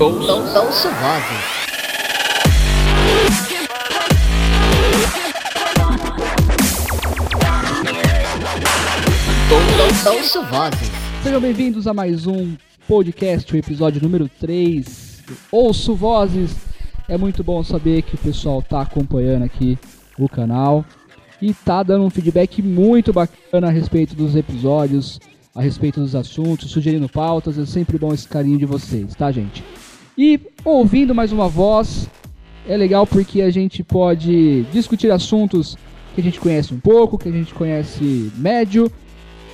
Ouço, 0.00 0.58
ouço 0.58 0.88
vozes. 0.88 1.64
Ouço 10.04 10.42
vozes. 10.46 10.90
Sejam 11.22 11.40
bem-vindos 11.40 11.86
a 11.86 11.94
mais 11.94 12.26
um 12.26 12.56
podcast, 12.88 13.54
o 13.54 13.56
episódio 13.56 14.02
número 14.02 14.28
3. 14.40 15.22
do 15.28 15.36
Ouço 15.52 15.94
Vozes. 15.94 16.56
É 17.08 17.16
muito 17.16 17.44
bom 17.44 17.62
saber 17.62 18.02
que 18.02 18.16
o 18.16 18.18
pessoal 18.18 18.60
tá 18.62 18.80
acompanhando 18.80 19.44
aqui 19.44 19.78
o 20.18 20.28
canal 20.28 20.84
e 21.40 21.54
tá 21.54 21.84
dando 21.84 22.04
um 22.04 22.10
feedback 22.10 22.60
muito 22.60 23.12
bacana 23.12 23.68
a 23.68 23.70
respeito 23.70 24.16
dos 24.16 24.34
episódios, 24.34 25.20
a 25.54 25.62
respeito 25.62 26.00
dos 26.00 26.16
assuntos, 26.16 26.72
sugerindo 26.72 27.08
pautas. 27.08 27.56
É 27.56 27.64
sempre 27.64 27.96
bom 27.96 28.12
esse 28.12 28.26
carinho 28.26 28.58
de 28.58 28.66
vocês, 28.66 29.14
tá, 29.14 29.30
gente? 29.30 29.62
E 30.16 30.40
ouvindo 30.64 31.12
mais 31.12 31.32
uma 31.32 31.48
voz, 31.48 32.08
é 32.68 32.76
legal 32.76 33.04
porque 33.04 33.42
a 33.42 33.50
gente 33.50 33.82
pode 33.82 34.62
discutir 34.72 35.10
assuntos 35.10 35.76
que 36.14 36.20
a 36.20 36.24
gente 36.24 36.38
conhece 36.38 36.72
um 36.72 36.78
pouco, 36.78 37.18
que 37.18 37.28
a 37.28 37.32
gente 37.32 37.52
conhece 37.52 38.30
médio 38.36 38.90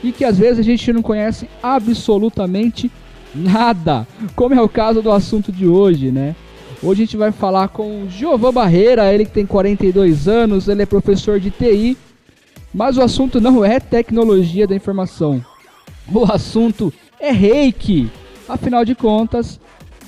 e 0.05 0.13
que 0.13 0.23
às 0.23 0.39
vezes 0.39 0.59
a 0.59 0.63
gente 0.63 0.93
não 0.93 1.01
conhece 1.01 1.49
absolutamente 1.63 2.91
nada, 3.35 4.07
como 4.37 4.55
é 4.55 4.61
o 4.61 4.69
caso 4.69 5.01
do 5.01 5.11
assunto 5.11 5.51
de 5.51 5.67
hoje, 5.67 6.11
né? 6.11 6.37
Hoje 6.83 7.03
a 7.03 7.05
gente 7.05 7.17
vai 7.17 7.33
falar 7.33 7.69
com 7.69 8.07
Giovan 8.11 8.53
Barreira, 8.53 9.13
ele 9.13 9.25
que 9.25 9.33
tem 9.33 9.47
42 9.47 10.29
anos, 10.29 10.69
ele 10.69 10.83
é 10.83 10.87
professor 10.87 11.41
de 11.41 11.51
TI, 11.51 11.97
mas 12.73 12.99
o 12.99 13.03
assunto 13.03 13.41
não 13.41 13.65
é 13.65 13.81
tecnologia 13.81 14.67
da 14.67 14.75
informação. 14.75 15.43
O 16.13 16.25
assunto 16.25 16.93
é 17.19 17.31
reiki. 17.31 18.11
Afinal 18.49 18.85
de 18.85 18.95
contas, 18.95 19.61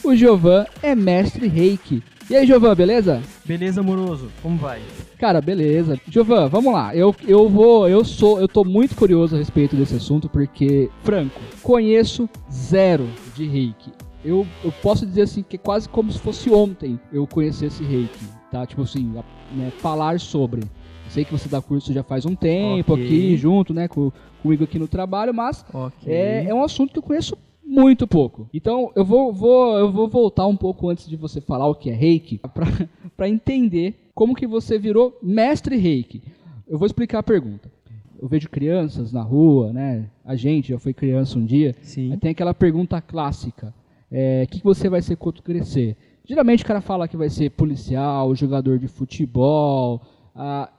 o 0.05 0.15
Giovan 0.15 0.67
é 0.83 0.95
mestre 0.95 1.47
reiki. 1.49 2.03
E 2.31 2.37
aí, 2.37 2.47
Giovan, 2.47 2.75
beleza? 2.75 3.21
Beleza, 3.45 3.81
amoroso? 3.81 4.29
Como 4.41 4.57
vai? 4.57 4.81
Cara, 5.19 5.41
beleza. 5.41 6.01
Giovan, 6.09 6.49
vamos 6.49 6.73
lá. 6.73 6.95
Eu, 6.95 7.15
eu 7.27 7.49
vou, 7.49 7.89
eu 7.89 8.05
sou, 8.05 8.41
eu 8.41 8.49
tô 8.49 8.65
muito 8.65 8.95
curioso 8.95 9.35
a 9.35 9.39
respeito 9.39 9.77
desse 9.77 9.95
assunto 9.97 10.29
porque, 10.29 10.89
franco, 11.03 11.41
conheço 11.63 12.29
zero 12.51 13.09
de 13.35 13.47
reiki. 13.47 13.93
Eu, 14.25 14.47
eu 14.65 14.73
posso 14.83 15.05
dizer 15.05 15.23
assim 15.23 15.43
que 15.43 15.57
é 15.57 15.59
quase 15.59 15.89
como 15.89 16.13
se 16.13 16.19
fosse 16.21 16.49
ontem 16.49 16.99
eu 17.13 17.27
conhecesse 17.27 17.83
reiki, 17.83 18.25
tá? 18.53 18.65
Tipo 18.65 18.83
assim, 18.83 19.13
né, 19.53 19.73
falar 19.79 20.19
sobre. 20.21 20.63
Sei 21.09 21.25
que 21.25 21.33
você 21.33 21.49
dá 21.49 21.61
curso 21.61 21.93
já 21.93 22.03
faz 22.05 22.25
um 22.25 22.35
tempo 22.35 22.95
Ok. 22.95 23.05
aqui, 23.05 23.37
junto, 23.37 23.75
né, 23.75 23.89
com, 23.89 24.13
comigo 24.41 24.63
aqui 24.65 24.79
no 24.79 24.87
trabalho, 24.89 25.35
mas 25.35 25.65
Ok. 25.75 26.11
é, 26.11 26.45
é 26.47 26.55
um 26.55 26.63
assunto 26.63 26.93
que 26.93 26.99
eu 27.01 27.03
conheço 27.03 27.37
muito 27.73 28.07
pouco. 28.07 28.51
Então 28.53 28.93
eu 28.95 29.03
vou, 29.03 29.33
vou, 29.33 29.79
eu 29.79 29.91
vou 29.91 30.07
voltar 30.07 30.47
um 30.47 30.57
pouco 30.57 30.91
antes 30.91 31.09
de 31.09 31.17
você 31.17 31.41
falar 31.41 31.67
o 31.67 31.75
que 31.75 31.89
é 31.89 31.95
reiki, 31.95 32.39
para 33.17 33.29
entender 33.29 34.11
como 34.15 34.35
que 34.35 34.47
você 34.47 34.79
virou 34.79 35.19
mestre 35.23 35.77
reiki. 35.77 36.23
Eu 36.69 36.77
vou 36.79 36.85
explicar 36.85 37.21
a 37.21 37.23
pergunta. 37.23 37.73
Eu 38.21 38.29
vejo 38.29 38.49
crianças 38.51 39.11
na 39.11 39.23
rua, 39.23 39.73
né? 39.73 40.09
A 40.25 40.37
gente 40.37 40.69
já 40.69 40.79
foi 40.79 40.93
criança 40.93 41.39
um 41.39 41.45
dia. 41.45 41.75
Sim. 41.81 42.17
Tem 42.19 42.31
aquela 42.31 42.55
pergunta 42.55 43.01
clássica: 43.01 43.75
é, 44.11 44.45
o 44.45 44.51
que, 44.51 44.59
que 44.59 44.65
você 44.65 44.89
vai 44.89 45.01
ser 45.01 45.17
quando 45.17 45.43
crescer? 45.43 45.97
Geralmente 46.25 46.63
o 46.63 46.67
cara 46.67 46.81
fala 46.81 47.09
que 47.09 47.17
vai 47.17 47.31
ser 47.31 47.51
policial, 47.51 48.35
jogador 48.35 48.79
de 48.79 48.87
futebol. 48.87 50.03
ah, 50.37 50.71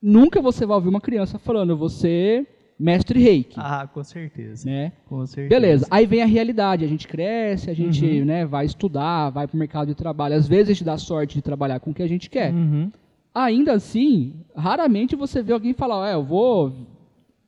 nunca 0.00 0.40
você 0.40 0.64
vai 0.66 0.76
ouvir 0.76 0.90
uma 0.90 1.00
criança 1.00 1.38
falando, 1.38 1.88
ser 1.88 2.46
mestre 2.78 3.20
reiki. 3.20 3.54
Ah, 3.58 3.88
com 3.92 4.02
certeza. 4.04 4.68
Né? 4.68 4.92
Com 5.08 5.26
certeza. 5.26 5.48
Beleza, 5.60 5.86
aí 5.90 6.06
vem 6.06 6.22
a 6.22 6.26
realidade, 6.26 6.84
a 6.84 6.88
gente 6.88 7.08
cresce, 7.08 7.70
a 7.70 7.74
gente 7.74 8.04
Uhum. 8.04 8.24
né, 8.24 8.44
vai 8.44 8.66
estudar, 8.66 9.30
vai 9.30 9.46
pro 9.46 9.58
mercado 9.58 9.88
de 9.88 9.94
trabalho. 9.94 10.34
Às 10.34 10.46
vezes 10.46 10.68
a 10.70 10.72
gente 10.72 10.84
dá 10.84 10.98
sorte 10.98 11.34
de 11.36 11.42
trabalhar 11.42 11.80
com 11.80 11.90
o 11.90 11.94
que 11.94 12.02
a 12.02 12.08
gente 12.08 12.28
quer. 12.28 12.52
Uhum. 12.52 12.90
Ainda 13.34 13.72
assim, 13.74 14.34
raramente 14.56 15.14
você 15.16 15.42
vê 15.42 15.52
alguém 15.52 15.74
falar, 15.74 16.10
é, 16.10 16.14
eu 16.14 16.24
vou 16.24 16.72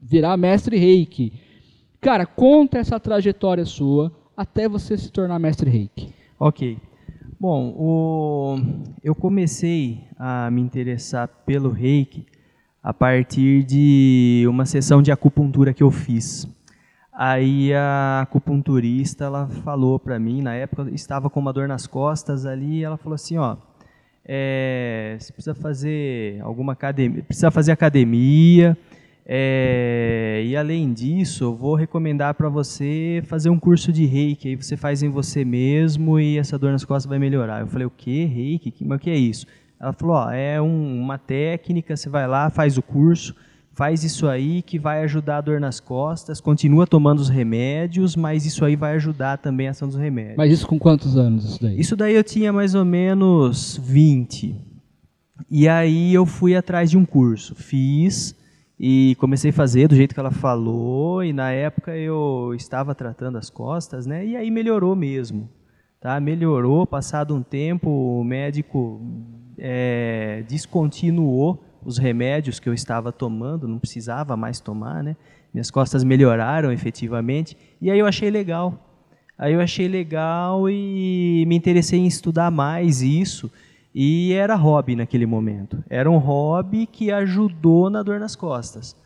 virar 0.00 0.36
mestre 0.36 0.76
reiki. 0.76 1.32
Cara, 2.00 2.24
conta 2.26 2.78
essa 2.78 3.00
trajetória 3.00 3.64
sua 3.64 4.12
até 4.36 4.68
você 4.68 4.96
se 4.96 5.10
tornar 5.10 5.38
mestre 5.38 5.68
reiki. 5.68 6.12
Ok. 6.38 6.78
Bom, 7.40 7.74
o... 7.76 8.56
eu 9.02 9.14
comecei 9.14 10.04
a 10.18 10.50
me 10.50 10.60
interessar 10.60 11.28
pelo 11.46 11.70
reiki 11.70 12.26
a 12.82 12.92
partir 12.92 13.64
de 13.64 14.44
uma 14.48 14.64
sessão 14.64 15.02
de 15.02 15.10
acupuntura 15.12 15.72
que 15.72 15.82
eu 15.82 15.90
fiz. 15.90 16.46
Aí 17.12 17.74
a 17.74 18.20
acupunturista 18.22 19.24
ela 19.24 19.48
falou 19.64 19.98
para 19.98 20.18
mim, 20.18 20.40
na 20.40 20.54
época 20.54 20.88
estava 20.92 21.28
com 21.28 21.40
uma 21.40 21.52
dor 21.52 21.66
nas 21.66 21.86
costas 21.86 22.46
ali, 22.46 22.84
ela 22.84 22.96
falou 22.96 23.14
assim, 23.14 23.36
ó, 23.36 23.56
é, 24.24 25.16
você 25.18 25.32
precisa 25.32 25.54
fazer 25.54 26.40
alguma 26.42 26.74
academia, 26.74 27.22
precisa 27.24 27.50
fazer 27.50 27.72
academia, 27.72 28.78
é, 29.30 30.42
e 30.46 30.56
além 30.56 30.90
disso, 30.90 31.44
eu 31.44 31.54
vou 31.54 31.74
recomendar 31.74 32.32
para 32.32 32.48
você 32.48 33.22
fazer 33.26 33.50
um 33.50 33.58
curso 33.58 33.92
de 33.92 34.06
reiki, 34.06 34.48
aí 34.48 34.56
você 34.56 34.74
faz 34.74 35.02
em 35.02 35.10
você 35.10 35.44
mesmo 35.44 36.18
e 36.18 36.38
essa 36.38 36.58
dor 36.58 36.72
nas 36.72 36.82
costas 36.82 37.10
vai 37.10 37.18
melhorar. 37.18 37.60
Eu 37.60 37.66
falei, 37.66 37.86
o 37.86 37.90
que? 37.90 38.24
Reiki? 38.24 38.72
Mas 38.86 38.96
o 38.96 39.00
que 39.00 39.10
é 39.10 39.16
isso? 39.16 39.46
Ela 39.80 39.92
falou, 39.92 40.16
ó, 40.16 40.30
é 40.30 40.60
um- 40.60 41.00
uma 41.00 41.18
técnica, 41.18 41.96
você 41.96 42.08
vai 42.08 42.26
lá, 42.26 42.50
faz 42.50 42.76
o 42.76 42.82
curso, 42.82 43.34
faz 43.72 44.02
isso 44.02 44.26
aí 44.26 44.60
que 44.62 44.76
vai 44.78 45.04
ajudar 45.04 45.36
a 45.36 45.40
dor 45.40 45.60
nas 45.60 45.78
costas, 45.78 46.40
continua 46.40 46.84
tomando 46.86 47.20
os 47.20 47.28
remédios, 47.28 48.16
mas 48.16 48.44
isso 48.44 48.64
aí 48.64 48.74
vai 48.74 48.94
ajudar 48.96 49.38
também 49.38 49.68
a 49.68 49.70
ação 49.70 49.86
dos 49.86 49.96
remédios. 49.96 50.36
Mas 50.36 50.50
isso 50.52 50.66
com 50.66 50.78
quantos 50.78 51.16
anos 51.16 51.44
isso 51.44 51.62
daí? 51.62 51.78
Isso 51.80 51.96
daí 51.96 52.14
eu 52.14 52.24
tinha 52.24 52.52
mais 52.52 52.74
ou 52.74 52.84
menos 52.84 53.78
20. 53.80 54.56
E 55.48 55.68
aí 55.68 56.12
eu 56.12 56.26
fui 56.26 56.56
atrás 56.56 56.90
de 56.90 56.98
um 56.98 57.04
curso, 57.04 57.54
fiz 57.54 58.34
e 58.80 59.16
comecei 59.20 59.50
a 59.50 59.54
fazer 59.54 59.86
do 59.88 59.94
jeito 59.94 60.12
que 60.12 60.18
ela 60.20 60.30
falou, 60.32 61.22
e 61.22 61.32
na 61.32 61.50
época 61.52 61.96
eu 61.96 62.52
estava 62.56 62.94
tratando 62.96 63.38
as 63.38 63.48
costas, 63.48 64.06
né? 64.06 64.26
E 64.26 64.36
aí 64.36 64.50
melhorou 64.50 64.96
mesmo, 64.96 65.48
tá? 66.00 66.18
Melhorou, 66.18 66.84
passado 66.86 67.32
um 67.34 67.42
tempo 67.42 67.88
o 67.88 68.24
médico 68.24 69.00
é, 69.58 70.44
descontinuou 70.48 71.62
os 71.84 71.98
remédios 71.98 72.60
que 72.60 72.68
eu 72.68 72.74
estava 72.74 73.12
tomando, 73.12 73.68
não 73.68 73.78
precisava 73.78 74.36
mais 74.36 74.60
tomar, 74.60 75.02
né? 75.02 75.16
Minhas 75.52 75.70
costas 75.70 76.04
melhoraram 76.04 76.70
efetivamente, 76.72 77.56
e 77.80 77.90
aí 77.90 77.98
eu 77.98 78.06
achei 78.06 78.30
legal. 78.30 78.84
Aí 79.38 79.54
eu 79.54 79.60
achei 79.60 79.86
legal 79.86 80.68
e 80.68 81.44
me 81.46 81.54
interessei 81.54 82.00
em 82.00 82.06
estudar 82.06 82.50
mais 82.50 83.02
isso. 83.02 83.50
E 83.94 84.32
era 84.32 84.54
hobby 84.54 84.96
naquele 84.96 85.26
momento. 85.26 85.82
Era 85.88 86.10
um 86.10 86.18
hobby 86.18 86.86
que 86.86 87.10
ajudou 87.10 87.88
na 87.88 88.02
dor 88.02 88.18
nas 88.18 88.34
costas. 88.34 88.96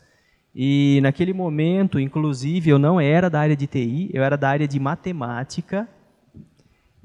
E 0.55 0.99
naquele 1.01 1.33
momento, 1.33 1.99
inclusive, 1.99 2.69
eu 2.69 2.77
não 2.77 2.99
era 2.99 3.29
da 3.29 3.39
área 3.39 3.55
de 3.55 3.65
TI, 3.65 4.09
eu 4.13 4.23
era 4.23 4.35
da 4.35 4.49
área 4.49 4.67
de 4.67 4.79
matemática. 4.79 5.87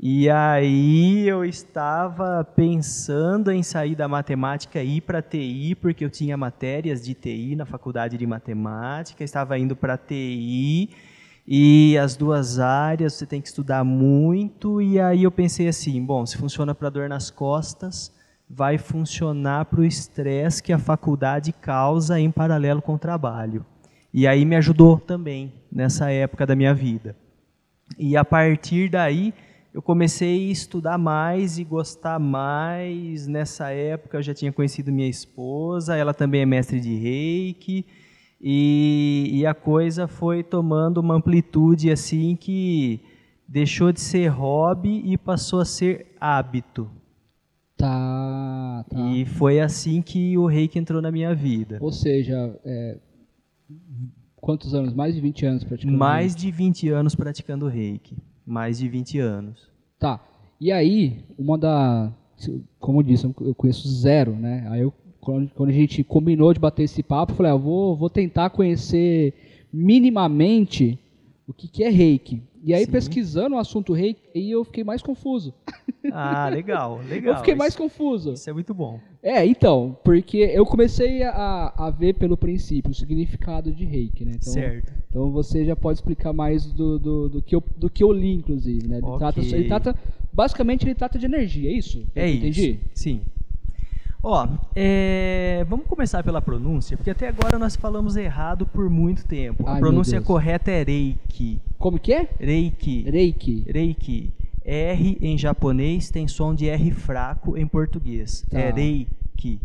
E 0.01 0.31
aí 0.31 1.27
eu 1.27 1.45
estava 1.45 2.45
pensando 2.45 3.51
em 3.51 3.65
sair 3.65 3.97
da 3.97 4.07
matemática 4.07 4.81
e 4.81 4.99
ir 4.99 5.01
para 5.01 5.21
TI, 5.21 5.75
porque 5.75 6.05
eu 6.05 6.11
tinha 6.11 6.37
matérias 6.37 7.05
de 7.05 7.15
TI 7.15 7.57
na 7.57 7.67
faculdade 7.67 8.17
de 8.17 8.25
matemática, 8.25 9.25
estava 9.25 9.59
indo 9.59 9.75
para 9.75 9.99
TI 9.99 10.91
e 11.49 11.99
as 11.99 12.15
duas 12.15 12.61
áreas 12.61 13.15
você 13.15 13.27
tem 13.27 13.41
que 13.41 13.49
estudar 13.49 13.83
muito. 13.83 14.81
E 14.81 15.01
aí 15.01 15.25
eu 15.25 15.33
pensei 15.33 15.67
assim: 15.67 16.01
bom, 16.05 16.25
se 16.25 16.37
funciona 16.37 16.77
para 16.77 16.91
dor 16.91 17.09
nas 17.09 17.29
costas, 17.29 18.15
vai 18.49 18.79
funcionar 18.79 19.65
para 19.65 19.81
o 19.81 19.85
estresse 19.85 20.63
que 20.63 20.73
a 20.73 20.79
faculdade 20.79 21.53
causa 21.53 22.21
em 22.21 22.31
paralelo 22.31 22.81
com 22.81 22.95
o 22.95 22.99
trabalho. 22.99 23.67
E 24.15 24.29
aí 24.29 24.45
me 24.45 24.55
ajudou 24.55 25.01
também 25.01 25.53
nessa 25.73 26.09
época 26.09 26.47
da 26.47 26.55
minha 26.55 26.73
vida. 26.73 27.17
E 27.99 28.17
a 28.17 28.25
partir 28.25 28.89
daí 28.91 29.35
eu 29.73 29.83
comecei 29.83 30.49
a 30.49 30.53
estudar 30.53 30.99
mais 30.99 31.59
e 31.59 31.65
gostar 31.65 32.19
mais. 32.19 33.27
Nessa 33.27 33.71
época 33.71 34.19
eu 34.19 34.23
já 34.23 34.35
tinha 34.35 34.53
conhecido 34.53 34.91
minha 34.91 35.09
esposa, 35.09 35.97
ela 35.97 36.15
também 36.15 36.43
é 36.43 36.47
mestre 36.47 36.81
de 36.81 36.95
reiki. 36.95 37.85
E, 38.41 39.31
e 39.33 39.47
a 39.47 39.53
coisa 39.53 40.07
foi 40.07 40.43
tomando 40.43 40.99
uma 40.99 41.15
amplitude 41.15 41.91
assim 41.91 42.37
que 42.37 43.01
deixou 43.47 43.93
de 43.93 44.01
ser 44.01 44.29
hobby 44.29 45.03
e 45.05 45.19
passou 45.19 45.61
a 45.61 45.65
ser 45.65 46.15
hábito. 46.21 46.89
Tá, 47.77 48.85
tá. 48.89 48.99
E 49.11 49.25
foi 49.25 49.61
assim 49.61 50.03
que 50.03 50.37
o 50.37 50.47
reiki 50.47 50.79
entrou 50.79 51.01
na 51.01 51.11
minha 51.11 51.35
vida. 51.35 51.79
Ou 51.81 51.93
seja, 51.93 52.59
é, 52.65 52.99
quantos 54.37 54.75
anos? 54.75 54.93
Mais 54.93 55.15
de 55.15 55.21
20 55.21 55.47
anos 55.47 55.65
praticamente. 55.65 55.99
Mais 55.99 56.35
de 56.35 56.51
20 56.51 56.89
anos 56.91 57.15
praticando 57.15 57.69
reiki. 57.69 58.17
Mais 58.45 58.79
de 58.79 58.89
20 58.89 59.19
anos. 59.19 59.68
Tá. 59.99 60.21
E 60.61 60.71
aí, 60.73 61.19
uma 61.39 61.59
da. 61.59 62.13
Como 62.79 63.01
eu 63.01 63.03
disse, 63.03 63.27
eu 63.27 63.55
conheço 63.55 63.89
zero, 63.89 64.33
né? 64.33 64.67
Aí 64.71 64.81
eu, 64.81 64.93
quando, 65.21 65.51
a 65.69 65.73
gente 65.73 66.05
combinou 66.05 66.53
de 66.53 66.61
bater 66.61 66.85
esse 66.85 67.03
papo, 67.03 67.33
eu 67.33 67.37
falei, 67.37 67.53
ah, 67.53 67.57
vou, 67.57 67.97
vou 67.97 68.09
tentar 68.09 68.51
conhecer 68.51 69.35
minimamente 69.73 70.99
o 71.47 71.53
que, 71.53 71.67
que 71.67 71.83
é 71.83 71.89
reiki. 71.89 72.43
E 72.69 72.75
aí, 72.75 72.85
Sim. 72.85 72.93
pesquisando 72.93 73.57
o 73.57 73.59
assunto 73.59 73.95
reiki, 73.95 74.21
aí 74.35 74.51
eu 74.51 74.63
fiquei 74.63 74.85
mais 74.85 75.01
confuso. 75.01 75.55
Ah, 76.13 76.51
legal, 76.53 77.01
legal. 77.09 77.33
eu 77.33 77.39
fiquei 77.39 77.55
mais 77.55 77.73
isso, 77.73 77.83
confuso. 77.83 78.35
isso 78.35 78.51
é 78.51 78.53
muito 78.53 78.75
bom. 78.75 79.01
É, 79.23 79.43
então, 79.47 79.97
porque 80.05 80.37
eu 80.37 80.67
comecei 80.67 81.23
a, 81.23 81.73
a 81.75 81.89
ver 81.89 82.13
pelo 82.17 82.37
princípio 82.37 82.91
o 82.91 82.95
significado 82.95 83.73
de 83.73 83.87
reiki, 83.87 84.23
né? 84.23 84.33
Então, 84.35 84.53
certo. 84.53 84.93
então 85.09 85.31
você 85.33 85.65
já 85.65 85.75
pode 85.75 85.97
explicar 86.01 86.35
mais 86.35 86.71
do, 86.71 86.99
do, 86.99 87.29
do, 87.31 87.43
que, 87.43 87.57
eu, 87.57 87.65
do 87.75 87.89
que 87.89 88.05
eu 88.05 88.13
li, 88.13 88.35
inclusive, 88.35 88.87
né? 88.87 88.99
Ele, 88.99 89.07
Ok. 89.07 89.19
trata, 89.19 89.41
ele 89.41 89.65
trata, 89.65 89.97
basicamente, 90.31 90.85
ele 90.85 90.95
trata 90.95 91.19
de 91.19 91.25
energia, 91.25 91.71
é 91.71 91.73
isso? 91.73 92.05
É 92.15 92.25
Eu 92.25 92.29
isso. 92.29 92.37
Entendi? 92.37 92.81
Sim. 92.93 93.23
Ó, 94.23 94.49
é, 94.75 95.65
vamos 95.69 95.87
começar 95.87 96.25
pela 96.25 96.43
pronúncia, 96.43 96.97
porque 96.97 97.11
até 97.11 97.29
agora 97.29 97.59
nós 97.59 97.77
falamos 97.77 98.17
errado 98.17 98.67
por 98.67 98.91
muito 98.91 99.25
tempo. 99.25 99.65
Ai, 99.67 99.77
a 99.77 99.79
pronúncia 99.79 100.21
correta 100.21 100.71
é 100.71 100.83
reiki. 100.83 101.61
Como 101.79 101.99
que 101.99 102.13
é? 102.13 102.29
Reiki. 102.39 103.09
Reiki. 103.09 103.65
Reiki. 103.69 104.33
R 104.65 105.19
em 105.21 105.39
japonês 105.39 106.11
tem 106.11 106.27
som 106.29 106.55
de 106.55 106.69
R 106.69 106.91
fraco 106.91 107.57
em 107.57 107.67
português. 107.67 108.45
Tá. 108.51 108.59
É 108.59 108.71
reiki. 108.73 109.61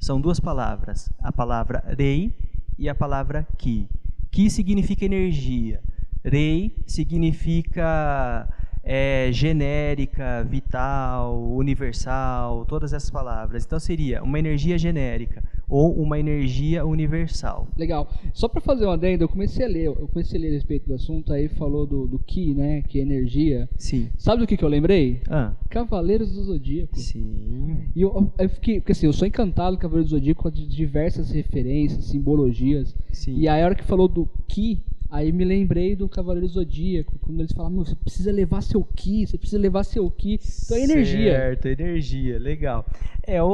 São 0.00 0.20
duas 0.20 0.40
palavras. 0.40 1.10
A 1.22 1.30
palavra 1.30 1.82
rei 1.96 2.34
e 2.76 2.88
a 2.88 2.94
palavra 2.94 3.46
ki. 3.56 3.88
Ki 4.32 4.50
significa 4.50 5.04
energia. 5.04 5.80
Rei 6.24 6.74
significa 6.86 8.48
é, 8.84 9.28
genérica, 9.32 10.44
vital, 10.44 11.40
universal, 11.52 12.64
todas 12.66 12.92
essas 12.92 13.10
palavras. 13.10 13.64
Então 13.64 13.78
seria 13.78 14.22
uma 14.22 14.38
energia 14.38 14.76
genérica 14.76 15.42
ou 15.68 15.94
uma 15.94 16.18
energia 16.18 16.84
universal. 16.84 17.66
Legal. 17.78 18.10
Só 18.34 18.48
pra 18.48 18.60
fazer 18.60 18.86
um 18.86 18.90
adendo, 18.90 19.24
eu 19.24 19.28
comecei 19.28 19.64
a 19.64 19.68
ler, 19.68 19.86
eu 19.86 20.08
comecei 20.08 20.38
a 20.38 20.42
ler 20.42 20.48
a 20.48 20.52
respeito 20.52 20.86
do 20.86 20.94
assunto, 20.94 21.32
aí 21.32 21.48
falou 21.48 21.86
do, 21.86 22.06
do 22.06 22.18
Ki, 22.18 22.54
né? 22.54 22.82
Que 22.82 22.98
é 22.98 23.02
energia. 23.02 23.68
Sim. 23.78 24.10
Sabe 24.18 24.42
do 24.42 24.46
que, 24.46 24.56
que 24.56 24.64
eu 24.64 24.68
lembrei? 24.68 25.22
Ah, 25.30 25.52
Cavaleiros 25.70 26.32
do 26.32 26.42
Zodíaco. 26.44 26.98
sim. 26.98 27.88
E 27.94 28.02
eu, 28.02 28.32
eu 28.38 28.48
fiquei, 28.50 28.80
porque 28.80 28.92
assim, 28.92 29.06
eu 29.06 29.12
sou 29.12 29.26
encantado 29.26 29.76
com 29.76 29.82
Cavaleiros 29.82 30.10
do 30.10 30.16
Zodíaco, 30.16 30.42
com 30.42 30.50
diversas 30.50 31.30
referências, 31.30 32.06
simbologias. 32.06 32.94
Sim. 33.10 33.36
E 33.38 33.48
aí, 33.48 33.62
a 33.62 33.64
hora 33.64 33.74
que 33.74 33.84
falou 33.84 34.08
do 34.08 34.28
Ki, 34.48 34.82
aí 35.12 35.30
me 35.30 35.44
lembrei 35.44 35.94
do 35.94 36.08
Cavaleiro 36.08 36.48
Zodíaco, 36.48 37.12
quando 37.20 37.38
eles 37.40 37.52
falam, 37.52 37.70
meu, 37.70 37.84
você 37.84 37.94
precisa 37.94 38.32
levar 38.32 38.62
seu 38.62 38.82
Ki, 38.82 39.26
você 39.26 39.36
precisa 39.36 39.60
levar 39.60 39.84
seu 39.84 40.10
Ki. 40.10 40.40
Então 40.64 40.76
é 40.76 40.80
energia. 40.84 41.32
Certo, 41.32 41.68
energia, 41.68 42.38
legal. 42.38 42.86
É, 43.24 43.40
o, 43.42 43.46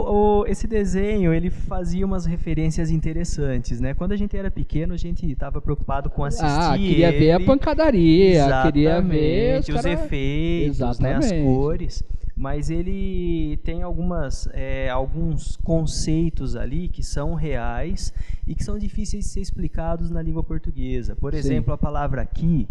o- 0.43 0.47
esse 0.47 0.67
desenho, 0.67 1.35
ele 1.35 1.51
fazia 1.51 2.07
umas 2.07 2.25
referências 2.25 2.91
interessantes, 2.91 3.81
né? 3.81 3.93
Quando 3.93 4.13
a 4.13 4.17
gente 4.17 4.35
era 4.37 4.51
pequeno, 4.51 4.95
a 4.95 4.97
gente 4.97 5.31
estava 5.31 5.61
preocupado 5.61 6.09
com 6.09 6.25
assistir 6.25 6.47
Ah, 6.47 6.79
queria 6.79 7.11
ver 7.13 7.33
a 7.33 7.37
ele. 7.37 7.45
pancadaria, 7.45 8.47
queria 8.63 9.01
ver 9.03 9.57
Exatamente, 9.59 9.73
os, 9.73 9.83
cara- 9.83 9.93
efeitos, 9.93 10.79
né, 10.79 10.87
as 11.17 11.25
Exatamente. 11.27 11.45
cores. 11.45 12.05
Mas 12.39 12.71
ele 12.71 13.57
tem 13.65 13.83
algumas, 13.83 14.49
é, 14.53 14.89
alguns 14.89 15.57
conceitos 15.57 16.55
ali 16.55 16.89
que 16.89 17.03
são 17.03 17.35
reais 17.35 18.15
e 18.47 18.55
que 18.55 18.63
são 18.63 18.79
difíceis 18.79 19.25
de 19.25 19.31
ser 19.33 19.41
explicados 19.41 20.09
na 20.09 20.23
língua 20.23 20.45
portuguesa. 20.45 21.17
Por 21.17 21.33
Sim. 21.33 21.39
exemplo, 21.41 21.75
a 21.75 21.77
palavra 21.77 22.25
ki, 22.25 22.69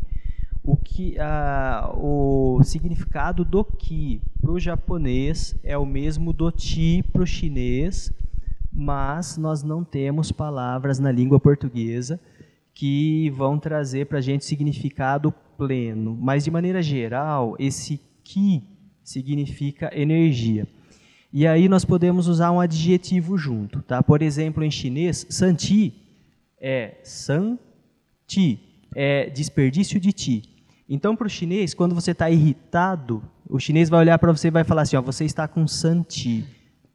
o, 0.63 0.77
que, 0.77 1.19
a, 1.19 1.91
o 1.97 2.63
significado 2.63 3.43
do 3.43 3.61
ki 3.65 4.21
para 4.39 4.51
o 4.51 4.59
japonês 4.59 5.53
é 5.61 5.77
o 5.77 5.85
mesmo 5.85 6.31
do 6.31 6.49
ti 6.49 7.03
para 7.11 7.23
o 7.23 7.27
chinês, 7.27 8.09
mas 8.71 9.37
nós 9.37 9.63
não 9.63 9.83
temos 9.83 10.31
palavras 10.31 10.97
na 10.97 11.11
língua 11.11 11.41
portuguesa 11.41 12.17
que 12.73 13.29
vão 13.31 13.59
trazer 13.59 14.05
para 14.05 14.19
a 14.19 14.21
gente 14.21 14.45
significado 14.45 15.33
pleno. 15.57 16.17
Mas, 16.17 16.45
de 16.45 16.51
maneira 16.51 16.81
geral, 16.81 17.55
esse 17.59 17.99
ki 18.23 18.76
significa 19.09 19.89
energia. 19.97 20.67
E 21.31 21.47
aí 21.47 21.69
nós 21.69 21.85
podemos 21.85 22.27
usar 22.27 22.51
um 22.51 22.59
adjetivo 22.59 23.37
junto. 23.37 23.81
Tá? 23.81 24.03
Por 24.03 24.21
exemplo, 24.21 24.63
em 24.63 24.71
chinês, 24.71 25.25
santi 25.29 25.93
é 26.59 26.95
san 27.03 27.57
ti, 28.25 28.59
é 28.93 29.29
desperdício 29.29 29.99
de 29.99 30.11
ti. 30.11 30.43
Então, 30.89 31.15
para 31.15 31.27
o 31.27 31.29
chinês, 31.29 31.73
quando 31.73 31.95
você 31.95 32.11
está 32.11 32.29
irritado, 32.29 33.21
o 33.49 33.59
chinês 33.59 33.89
vai 33.89 33.99
olhar 34.01 34.17
para 34.19 34.31
você 34.31 34.47
e 34.47 34.51
vai 34.51 34.63
falar 34.63 34.81
assim: 34.81 34.95
ó, 34.97 35.01
você 35.01 35.23
está 35.25 35.47
com 35.47 35.65
santi. 35.67 36.43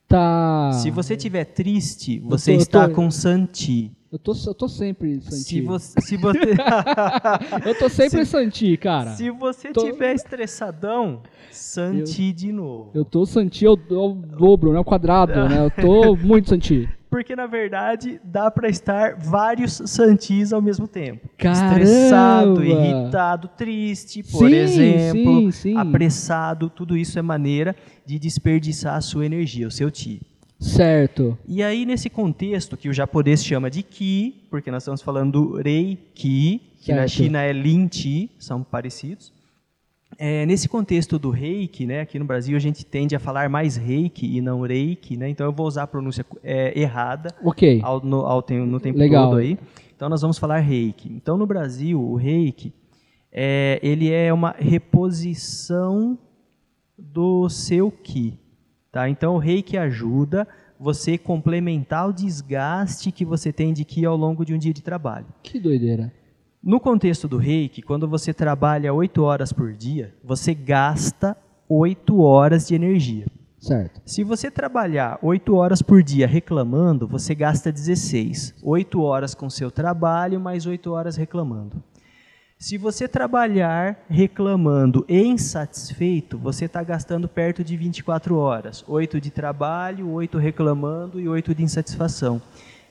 Tá. 0.08 0.72
Se 0.82 0.90
você 0.90 1.14
estiver 1.14 1.44
triste, 1.46 2.18
você 2.20 2.54
tô- 2.54 2.60
está 2.60 2.88
tô- 2.88 2.94
com 2.94 3.10
santi. 3.10 3.90
Eu 4.12 4.18
tô, 4.18 4.34
eu 4.46 4.54
tô 4.54 4.68
sempre 4.68 5.18
Santi. 5.22 5.36
Se 5.42 5.60
você, 5.62 6.00
se 6.02 6.16
você, 6.18 6.38
Eu 7.64 7.74
tô 7.78 7.88
sempre 7.88 8.24
Se- 8.26 8.30
Santi, 8.30 8.76
cara. 8.76 9.12
se 9.12 9.30
você 9.30 9.72
Tô- 9.72 9.84
tiver 9.84 10.14
estressadão, 10.14 11.22
santi 11.50 12.30
de 12.30 12.52
novo. 12.52 12.90
Eu 12.92 13.06
tô 13.06 13.24
Santi 13.24 13.64
ao, 13.64 13.78
ao 13.90 14.12
dobro, 14.14 14.72
né? 14.72 14.76
Ao 14.78 14.84
quadrado, 14.84 15.48
né? 15.48 15.64
Eu 15.64 15.70
tô 15.70 16.14
muito 16.22 16.50
Santi. 16.50 16.86
Porque 17.08 17.34
na 17.36 17.46
verdade 17.46 18.20
dá 18.24 18.50
para 18.50 18.68
estar 18.68 19.16
vários 19.16 19.82
santis 19.86 20.52
ao 20.52 20.60
mesmo 20.62 20.86
tempo. 20.88 21.28
Caramba! 21.38 21.78
Estressado, 21.82 22.64
irritado, 22.64 23.48
triste, 23.48 24.22
por 24.22 24.48
Sim, 24.48 24.54
exemplo, 24.54 25.40
sim, 25.42 25.50
sim. 25.50 25.76
apressado, 25.76 26.68
tudo 26.70 26.96
isso 26.96 27.18
é 27.18 27.22
maneira 27.22 27.74
de 28.06 28.18
desperdiçar 28.18 28.94
a 28.96 29.00
sua 29.02 29.24
energia, 29.26 29.68
o 29.68 29.70
seu 29.70 29.90
ti. 29.90 30.20
Certo. 30.62 31.36
E 31.46 31.62
aí, 31.62 31.84
nesse 31.84 32.08
contexto 32.08 32.76
que 32.76 32.88
o 32.88 32.92
japonês 32.92 33.44
chama 33.44 33.68
de 33.70 33.82
ki, 33.82 34.46
porque 34.50 34.70
nós 34.70 34.82
estamos 34.82 35.02
falando 35.02 35.32
do 35.32 35.56
reiki, 35.56 36.60
que 36.80 36.92
na 36.92 37.08
Certo. 37.08 37.10
China 37.10 37.42
é 37.42 37.52
lin 37.52 37.88
chi, 37.90 38.30
são 38.38 38.62
parecidos. 38.62 39.32
É, 40.18 40.44
nesse 40.46 40.68
contexto 40.68 41.18
do 41.18 41.30
reiki, 41.30 41.86
né, 41.86 42.00
aqui 42.00 42.18
no 42.18 42.24
Brasil 42.24 42.56
a 42.56 42.60
gente 42.60 42.84
tende 42.84 43.16
a 43.16 43.18
falar 43.18 43.48
mais 43.48 43.76
reiki 43.76 44.36
e 44.36 44.40
não 44.40 44.60
reiki, 44.60 45.16
né, 45.16 45.28
então 45.28 45.46
eu 45.46 45.52
vou 45.52 45.66
usar 45.66 45.84
a 45.84 45.86
pronúncia 45.86 46.24
é, 46.44 46.78
errada 46.78 47.34
Ok. 47.42 47.80
ao, 47.82 48.00
no, 48.04 48.18
ao 48.26 48.44
no 48.66 48.78
tempo 48.78 48.98
Legal. 48.98 49.30
todo 49.30 49.38
aí. 49.38 49.58
Então 49.96 50.08
nós 50.08 50.20
vamos 50.20 50.38
falar 50.38 50.58
reiki. 50.58 51.08
Então 51.10 51.36
no 51.38 51.46
Brasil, 51.46 52.00
o 52.00 52.14
reiki, 52.14 52.72
é, 53.32 53.80
ele 53.82 54.10
é 54.10 54.32
uma 54.32 54.54
reposição 54.58 56.18
do 56.98 57.48
seu 57.48 57.90
ki. 57.90 58.38
Tá? 58.92 59.08
Então 59.08 59.34
o 59.34 59.38
reiki 59.38 59.78
ajuda 59.78 60.46
você 60.78 61.16
complementar 61.16 62.08
o 62.08 62.12
desgaste 62.12 63.10
que 63.10 63.24
você 63.24 63.50
tem 63.50 63.72
de 63.72 63.86
ki 63.86 64.04
ao 64.04 64.16
longo 64.16 64.44
de 64.44 64.52
um 64.52 64.58
dia 64.58 64.74
de 64.74 64.82
trabalho. 64.82 65.26
Que 65.42 65.58
doideira. 65.58 66.12
No 66.62 66.78
contexto 66.78 67.26
do 67.26 67.38
reiki, 67.38 67.80
quando 67.80 68.06
você 68.06 68.34
trabalha 68.34 68.92
8 68.92 69.22
horas 69.22 69.52
por 69.52 69.72
dia, 69.72 70.14
você 70.22 70.54
gasta 70.54 71.36
8 71.68 72.20
horas 72.20 72.68
de 72.68 72.74
energia. 72.74 73.26
Certo. 73.58 74.02
Se 74.04 74.22
você 74.22 74.50
trabalhar 74.50 75.18
8 75.22 75.54
horas 75.54 75.80
por 75.80 76.02
dia 76.02 76.26
reclamando, 76.26 77.08
você 77.08 77.34
gasta 77.34 77.72
16. 77.72 78.56
8 78.62 79.00
horas 79.00 79.34
com 79.34 79.48
seu 79.48 79.70
trabalho, 79.70 80.38
mais 80.38 80.66
8 80.66 80.90
horas 80.92 81.16
reclamando. 81.16 81.82
Se 82.62 82.78
você 82.78 83.08
trabalhar 83.08 84.04
reclamando 84.08 85.04
e 85.08 85.20
insatisfeito, 85.20 86.38
você 86.38 86.66
está 86.66 86.80
gastando 86.80 87.26
perto 87.26 87.64
de 87.64 87.76
24 87.76 88.36
horas. 88.36 88.84
8 88.86 89.20
de 89.20 89.32
trabalho, 89.32 90.08
8 90.08 90.38
reclamando 90.38 91.18
e 91.18 91.28
8 91.28 91.56
de 91.56 91.64
insatisfação. 91.64 92.40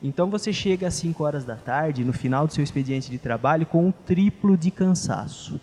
Então 0.03 0.29
você 0.29 0.51
chega 0.51 0.89
às 0.89 0.95
5 0.95 1.23
horas 1.23 1.45
da 1.45 1.55
tarde, 1.55 2.03
no 2.03 2.11
final 2.11 2.45
do 2.45 2.53
seu 2.53 2.61
expediente 2.61 3.09
de 3.09 3.17
trabalho, 3.17 3.65
com 3.65 3.87
o 3.87 3.93
triplo 3.93 4.57
de 4.57 4.71
cansaço. 4.71 5.57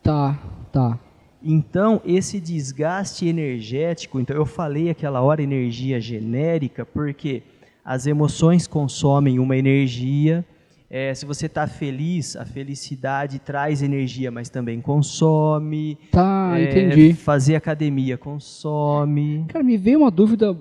Tá, 0.00 0.38
tá. 0.70 0.96
Então, 1.42 2.00
esse 2.04 2.38
desgaste 2.38 3.26
energético, 3.26 4.20
então 4.20 4.36
eu 4.36 4.46
falei 4.46 4.90
aquela 4.90 5.22
hora 5.22 5.42
energia 5.42 6.00
genérica, 6.00 6.86
porque 6.86 7.42
as 7.84 8.06
emoções 8.06 8.68
consomem 8.68 9.40
uma 9.40 9.56
energia. 9.56 10.44
É, 10.92 11.14
se 11.14 11.24
você 11.24 11.46
está 11.46 11.68
feliz, 11.68 12.34
a 12.34 12.44
felicidade 12.44 13.38
traz 13.38 13.80
energia, 13.80 14.28
mas 14.30 14.48
também 14.48 14.80
consome. 14.80 15.96
Tá, 16.10 16.54
É, 16.58 16.64
entendi. 16.64 17.12
Fazer 17.14 17.54
academia 17.54 18.18
consome. 18.18 19.44
Cara, 19.48 19.62
me 19.64 19.76
veio 19.76 20.00
uma 20.00 20.10
dúvida. 20.10 20.56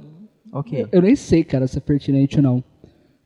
Ok. 0.51 0.85
Eu 0.91 1.01
nem 1.01 1.15
sei, 1.15 1.43
cara, 1.43 1.67
se 1.67 1.77
é 1.77 1.81
pertinente 1.81 2.37
ou 2.37 2.43
não. 2.43 2.63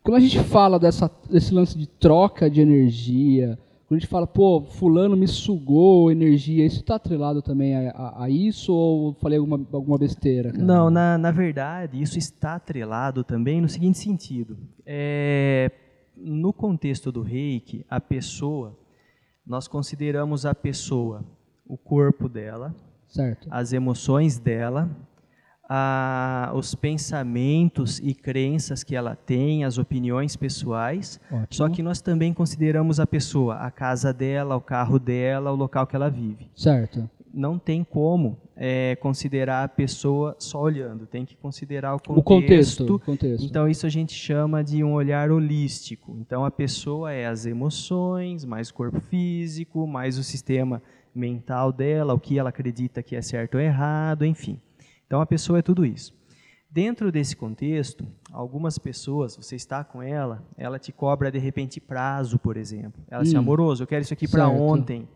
Quando 0.02 0.18
a 0.18 0.20
gente 0.20 0.40
fala 0.40 0.80
dessa, 0.80 1.10
desse 1.30 1.54
lance 1.54 1.78
de 1.78 1.88
troca 1.88 2.50
de 2.50 2.60
energia, 2.62 3.58
quando 3.88 3.98
a 3.98 4.00
gente 4.00 4.10
fala, 4.10 4.28
pô, 4.28 4.62
fulano 4.62 5.16
me 5.16 5.28
sugou 5.28 6.12
energia, 6.12 6.66
isso 6.66 6.84
tá 6.84 6.96
atrelado 6.96 7.42
também 7.42 7.76
a, 7.76 7.92
a- 7.92 8.24
a 8.26 8.30
isso 8.30 8.74
ou 8.74 9.14
falei 9.22 9.40
alguma, 9.40 9.60
alguma 9.72 9.98
besteira? 9.98 10.52
cara? 10.52 10.64
Não, 10.64 10.90
na, 10.90 11.18
na 11.18 11.32
verdade, 11.32 12.02
isso 12.02 12.18
está 12.18 12.56
atrelado 12.56 13.24
também 13.24 13.62
no 13.62 13.70
seguinte 13.70 13.98
sentido. 13.98 14.58
É, 14.86 15.72
no 16.24 16.54
contexto 16.54 17.12
do 17.12 17.22
reiki, 17.22 17.86
a 17.90 18.00
pessoa, 18.00 18.78
nós 19.46 19.68
consideramos 19.68 20.46
a 20.46 20.56
pessoa 20.56 21.24
o 21.66 21.78
corpo 21.78 22.28
dela, 22.28 22.76
Certo. 23.08 23.48
as 23.52 23.74
emoções 23.74 24.38
dela, 24.40 24.90
a, 25.70 26.52
os 26.56 26.76
pensamentos 26.76 28.00
e 28.00 28.14
crenças 28.14 28.84
que 28.84 28.96
ela 28.96 29.16
tem, 29.16 29.64
as 29.64 29.78
opiniões 29.78 30.36
pessoais. 30.36 31.20
Ótimo. 31.32 31.48
Só 31.50 31.70
que 31.70 31.82
nós 31.82 32.02
também 32.02 32.34
consideramos 32.34 33.00
a 33.00 33.08
pessoa, 33.08 33.56
a 33.56 33.72
casa 33.72 34.14
dela, 34.14 34.56
o 34.56 34.62
carro 34.62 35.00
dela, 35.00 35.52
o 35.52 35.56
local 35.56 35.88
que 35.88 35.96
ela 35.96 36.10
vive. 36.10 36.50
Certo. 36.56 37.10
Não 37.34 37.58
tem 37.58 37.84
como 37.84 38.38
é, 38.56 38.96
considerar 38.98 39.64
a 39.64 39.68
pessoa 39.68 40.36
só 40.38 40.62
olhando, 40.62 41.08
tem 41.08 41.26
que 41.26 41.36
considerar 41.36 41.96
o 41.96 42.00
contexto. 42.00 42.20
O 42.20 42.24
contexto. 42.24 42.96
o 42.96 43.00
contexto. 43.00 43.46
Então, 43.46 43.68
isso 43.68 43.88
a 43.88 43.90
gente 43.90 44.14
chama 44.14 44.64
de 44.64 44.84
um 44.84 44.94
olhar 44.94 45.32
holístico. 45.32 46.16
Então, 46.20 46.46
a 46.46 46.52
pessoa 46.52 47.12
é 47.12 47.26
as 47.26 47.46
emoções, 47.48 48.46
mais 48.46 48.70
o 48.70 48.74
corpo 48.74 49.02
físico, 49.02 49.88
mais 49.88 50.18
o 50.20 50.24
sistema 50.24 50.82
mental 51.16 51.72
dela, 51.72 52.14
o 52.14 52.20
que 52.20 52.38
ela 52.38 52.50
acredita 52.50 53.02
que 53.02 53.16
é 53.16 53.22
certo 53.22 53.56
ou 53.56 53.62
errado, 53.62 54.24
enfim. 54.26 54.60
Então, 55.08 55.20
a 55.20 55.26
pessoa 55.26 55.60
é 55.60 55.62
tudo 55.62 55.86
isso. 55.86 56.14
Dentro 56.70 57.12
desse 57.12 57.36
contexto, 57.36 58.04
algumas 58.32 58.80
pessoas, 58.80 59.36
você 59.36 59.56
está 59.56 59.84
com 59.84 60.02
ela, 60.02 60.44
ela 60.58 60.80
te 60.80 60.92
cobra 60.92 61.32
de 61.32 61.38
repente 61.38 61.80
prazo, 61.80 62.40
por 62.40 62.58
exemplo. 62.58 63.02
Ela 63.10 63.24
diz, 63.24 63.34
Hum. 63.34 63.40
amoroso, 63.40 63.84
eu 63.84 63.88
quero 63.88 64.02
isso 64.02 64.14
aqui 64.14 64.28
para 64.28 64.48
ontem. 64.50 65.08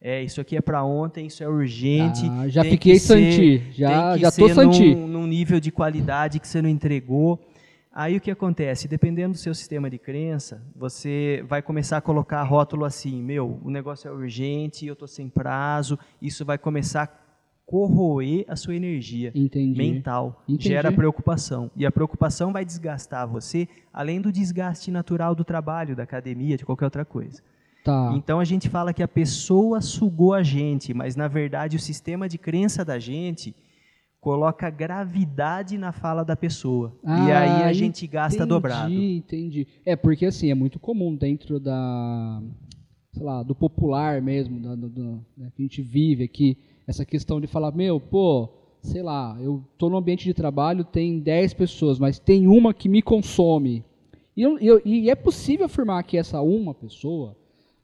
É, 0.00 0.22
isso 0.22 0.40
aqui 0.40 0.56
é 0.56 0.62
para 0.62 0.82
ontem, 0.82 1.26
isso 1.26 1.42
é 1.42 1.48
urgente. 1.48 2.22
Ah, 2.30 2.48
já 2.48 2.64
fiquei 2.64 2.98
santi. 2.98 3.62
Já, 3.72 4.16
já 4.16 4.30
tô 4.30 4.48
ser 4.48 4.54
santi. 4.54 4.94
Num, 4.94 5.06
num 5.06 5.26
nível 5.26 5.60
de 5.60 5.70
qualidade 5.70 6.40
que 6.40 6.48
você 6.48 6.62
não 6.62 6.70
entregou. 6.70 7.38
Aí 7.92 8.16
o 8.16 8.20
que 8.20 8.30
acontece? 8.30 8.88
Dependendo 8.88 9.32
do 9.32 9.38
seu 9.38 9.54
sistema 9.54 9.90
de 9.90 9.98
crença, 9.98 10.62
você 10.74 11.44
vai 11.46 11.60
começar 11.60 11.98
a 11.98 12.00
colocar 12.00 12.42
rótulo 12.44 12.84
assim: 12.86 13.22
meu, 13.22 13.60
o 13.62 13.70
negócio 13.70 14.08
é 14.08 14.12
urgente, 14.12 14.86
eu 14.86 14.94
estou 14.94 15.08
sem 15.08 15.28
prazo. 15.28 15.98
Isso 16.22 16.44
vai 16.44 16.56
começar 16.56 17.02
a 17.02 17.06
corroer 17.66 18.44
a 18.48 18.56
sua 18.56 18.74
energia 18.74 19.30
Entendi. 19.34 19.76
mental. 19.76 20.42
Entendi. 20.48 20.68
Gera 20.68 20.90
preocupação. 20.90 21.70
E 21.76 21.84
a 21.84 21.92
preocupação 21.92 22.52
vai 22.52 22.64
desgastar 22.64 23.28
você, 23.28 23.68
além 23.92 24.20
do 24.20 24.32
desgaste 24.32 24.90
natural 24.90 25.34
do 25.34 25.44
trabalho, 25.44 25.94
da 25.94 26.04
academia, 26.04 26.56
de 26.56 26.64
qualquer 26.64 26.86
outra 26.86 27.04
coisa. 27.04 27.42
Tá. 27.84 28.12
Então 28.16 28.38
a 28.40 28.44
gente 28.44 28.68
fala 28.68 28.92
que 28.92 29.02
a 29.02 29.08
pessoa 29.08 29.80
sugou 29.80 30.34
a 30.34 30.42
gente, 30.42 30.92
mas 30.92 31.16
na 31.16 31.28
verdade 31.28 31.76
o 31.76 31.80
sistema 31.80 32.28
de 32.28 32.36
crença 32.38 32.84
da 32.84 32.98
gente 32.98 33.54
coloca 34.20 34.68
gravidade 34.68 35.78
na 35.78 35.92
fala 35.92 36.22
da 36.22 36.36
pessoa. 36.36 36.92
e 37.02 37.08
Ah, 37.08 37.40
aí 37.40 37.62
a 37.64 37.72
gente 37.72 38.06
gasta 38.06 38.36
entendi, 38.36 38.48
dobrado. 38.48 38.92
Entendi. 38.92 39.66
É, 39.84 39.96
porque 39.96 40.26
assim, 40.26 40.50
é 40.50 40.54
muito 40.54 40.78
comum 40.78 41.16
dentro 41.16 41.58
da, 41.58 42.42
sei 43.12 43.22
lá, 43.22 43.42
do 43.42 43.54
popular 43.54 44.20
mesmo, 44.20 44.60
da, 44.60 44.74
do, 44.74 44.88
do- 44.90 45.24
né, 45.36 45.50
que 45.56 45.62
a 45.62 45.66
gente 45.66 45.80
vive 45.80 46.24
aqui, 46.24 46.58
essa 46.86 47.04
questão 47.04 47.40
de 47.40 47.46
falar, 47.46 47.72
meu, 47.72 47.98
pô, 47.98 48.48
sei 48.82 49.02
lá, 49.02 49.38
eu 49.40 49.64
tô 49.78 49.88
no 49.88 49.96
ambiente 49.96 50.24
de 50.24 50.34
trabalho, 50.34 50.84
tem 50.84 51.18
10 51.18 51.54
pessoas, 51.54 51.98
mas 51.98 52.18
tem 52.18 52.46
uma 52.46 52.74
que 52.74 52.90
me 52.90 53.00
consome. 53.00 53.82
E, 54.36 54.42
eu- 54.42 54.58
e 54.60 54.66
eu- 54.66 54.82
e 54.84 55.08
é 55.08 55.14
possível 55.14 55.64
afirmar 55.64 56.02
que 56.02 56.18
essa 56.18 56.42
uma 56.42 56.74
pessoa, 56.74 57.34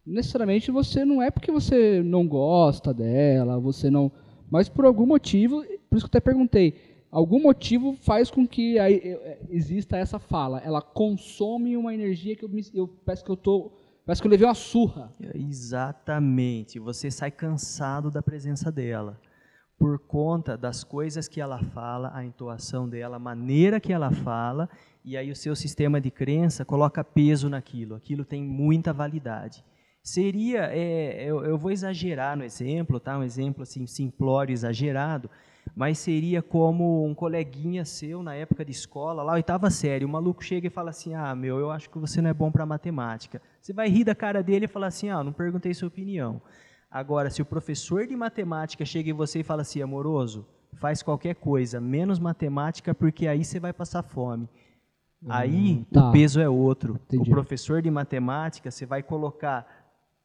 necessariamente 0.07 0.71
você 0.71 1.05
não 1.05 1.21
é 1.21 1.31
porque 1.31 1.51
você 1.51 2.03
não 2.03 2.27
gosta 2.27 2.95
dela, 2.95 3.59
você 3.59 3.91
não. 3.91 4.13
Mas 4.49 4.69
por 4.69 4.85
algum 4.85 5.05
motivo, 5.05 5.65
por 5.91 5.97
isso 5.97 6.09
que 6.09 6.17
eu 6.17 6.19
até 6.19 6.21
perguntei, 6.21 6.75
algum 7.11 7.43
motivo 7.43 7.95
faz 7.95 8.31
com 8.31 8.47
que 8.47 8.79
aí, 8.79 9.01
eh, 9.03 9.39
exista 9.51 9.97
essa 9.97 10.19
fala. 10.19 10.61
Ela 10.61 10.81
consome 10.81 11.77
uma 11.77 11.93
energia 11.93 12.37
que 12.37 12.45
eu, 12.45 12.49
me, 12.49 12.63
eu 12.73 12.87
que 12.89 13.31
eu 13.31 13.37
tô. 13.37 13.73
Parece 14.05 14.23
que 14.23 14.29
eu 14.29 14.31
levei 14.31 14.47
uma 14.47 14.55
surra. 14.55 15.13
Exatamente. 15.35 16.79
Você 16.79 17.11
sai 17.11 17.33
cansado 17.33 18.11
da 18.11 18.23
presença 18.23 18.71
dela. 18.71 19.21
Por 19.77 19.99
conta 19.99 20.57
das 20.57 20.85
coisas 20.85 21.29
que 21.29 21.41
ela 21.41 21.59
fala, 21.59 22.11
a 22.15 22.25
entoação 22.25 22.89
dela, 22.89 23.17
a 23.17 23.19
maneira 23.19 23.81
que 23.81 23.93
ela 23.93 24.11
fala, 24.11 24.71
e 25.05 25.17
aí 25.17 25.31
o 25.31 25.37
seu 25.37 25.55
sistema 25.55 26.01
de 26.01 26.11
crença 26.11 26.65
coloca 26.65 27.05
peso 27.05 27.49
naquilo. 27.51 27.95
Aquilo 27.95 28.25
tem 28.25 28.43
muita 28.43 28.93
validade. 28.93 29.63
Seria, 30.07 30.71
é, 30.73 31.25
eu, 31.25 31.45
eu 31.45 31.59
vou 31.59 31.73
exagerar 31.73 32.37
no 32.37 32.45
exemplo, 32.45 33.01
tá? 33.01 33.19
Um 33.19 33.25
exemplo 33.25 33.65
assim 33.65 33.89
simplório, 33.89 34.53
exagerado, 34.53 35.29
mas 35.75 35.99
seria 35.99 36.41
como 36.41 37.05
um 37.05 37.13
coleguinha 37.13 37.85
seu 37.85 38.23
na 38.23 38.33
época 38.33 38.65
de 38.65 38.71
escola, 38.71 39.25
lá 39.25 39.33
oitava 39.33 39.69
série, 39.69 40.05
o 40.05 40.09
maluco 40.09 40.45
chega 40.45 40.69
e 40.69 40.71
fala 40.71 40.91
assim: 40.91 41.13
"Ah, 41.13 41.35
meu, 41.35 41.59
eu 41.59 41.73
acho 41.73 41.91
que 41.91 41.99
você 41.99 42.23
não 42.23 42.31
é 42.31 42.33
bom 42.33 42.53
para 42.53 42.65
matemática". 42.65 43.43
Você 43.61 43.73
vai 43.73 43.89
rir 43.89 44.05
da 44.05 44.15
cara 44.15 44.45
dele 44.45 44.67
e 44.67 44.69
falar 44.69 44.87
assim: 44.87 45.11
"Ah, 45.11 45.25
não 45.25 45.33
perguntei 45.33 45.75
sua 45.75 45.89
opinião". 45.89 46.41
Agora, 46.89 47.29
se 47.29 47.43
o 47.43 47.45
professor 47.45 48.07
de 48.07 48.15
matemática 48.15 48.85
chega 48.85 49.11
em 49.11 49.13
você 49.13 49.41
e 49.41 49.43
fala 49.43 49.63
assim: 49.63 49.83
"Amoroso, 49.83 50.47
faz 50.75 51.03
qualquer 51.03 51.35
coisa, 51.35 51.81
menos 51.81 52.21
matemática, 52.21 52.95
porque 52.95 53.27
aí 53.27 53.45
você 53.45 53.59
vai 53.59 53.73
passar 53.73 54.05
fome". 54.05 54.49
Aí 55.29 55.85
tá. 55.93 56.09
o 56.09 56.13
peso 56.13 56.41
é 56.41 56.49
outro. 56.49 57.01
Entendi. 57.07 57.29
O 57.29 57.35
professor 57.35 57.83
de 57.83 57.91
matemática, 57.91 58.71
você 58.71 58.87
vai 58.87 59.03
colocar 59.03 59.76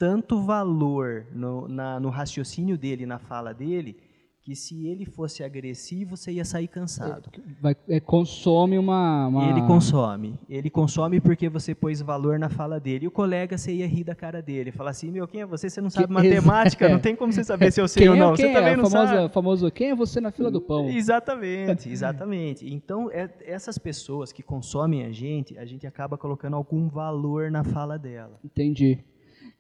tanto 0.02 0.42
valor 0.42 1.28
no, 1.32 1.68
na- 1.68 2.00
no 2.00 2.10
raciocínio 2.10 2.76
dele, 2.76 3.06
na 3.06 3.20
fala 3.20 3.54
dele, 3.54 3.96
que 4.44 4.56
se 4.56 4.88
ele 4.88 5.06
fosse 5.06 5.44
agressivo, 5.44 6.18
você 6.18 6.32
ia 6.32 6.44
sair 6.44 6.68
cansado. 6.68 7.30
Vai, 7.62 7.76
é, 7.88 8.00
consome 8.00 8.80
uma. 8.80 9.28
uma- 9.28 9.48
Ele 9.52 9.62
consome. 9.68 10.40
Ele 10.50 10.68
consome 10.72 11.22
porque 11.22 11.48
você 11.48 11.76
pôs 11.76 12.02
valor 12.02 12.40
na 12.40 12.50
fala 12.50 12.80
dele. 12.80 13.06
E 13.06 13.08
o 13.08 13.12
colega, 13.12 13.56
você 13.56 13.72
ia 13.72 13.86
rir 13.88 14.04
da 14.04 14.16
cara 14.16 14.42
dele. 14.42 14.72
Falar 14.72 14.90
assim, 14.90 15.12
meu, 15.12 15.28
quem 15.28 15.42
é 15.42 15.46
você? 15.46 15.70
Você 15.70 15.80
não 15.80 15.92
sabe 15.92 16.08
Que- 16.08 16.14
matemática, 16.14 16.88
é. 16.88 16.90
não 16.94 17.00
tem 17.00 17.16
como 17.16 17.32
você 17.32 17.44
saber 17.44 17.72
se 17.72 17.80
eu 17.80 17.88
sei 17.88 18.02
Quem 18.02 18.10
ou 18.10 18.16
é- 18.16 18.20
não. 18.20 18.34
quem 18.34 18.46
Você 18.48 18.52
é? 18.52 18.54
também 18.56 18.74
A 18.74 18.78
não 18.78 18.90
famosa, 18.90 19.14
sabe. 19.16 19.34
famoso, 19.36 19.70
quem 19.72 19.90
é 19.92 19.96
você 19.96 20.20
na 20.20 20.32
fila 20.32 20.50
do 20.50 20.60
pão? 20.60 20.90
Exatamente, 20.90 21.88
exatamente. 21.92 22.68
Então, 22.74 23.12
é- 23.12 23.30
essas 23.46 23.78
pessoas 23.78 24.32
que 24.32 24.42
consomem 24.42 25.04
a 25.06 25.12
gente, 25.12 25.56
a 25.60 25.66
gente 25.66 25.86
acaba 25.86 26.18
colocando 26.18 26.56
algum 26.56 26.90
valor 26.90 27.52
na 27.52 27.64
fala 27.64 28.00
dela. 28.00 28.40
Entendi. 28.44 28.98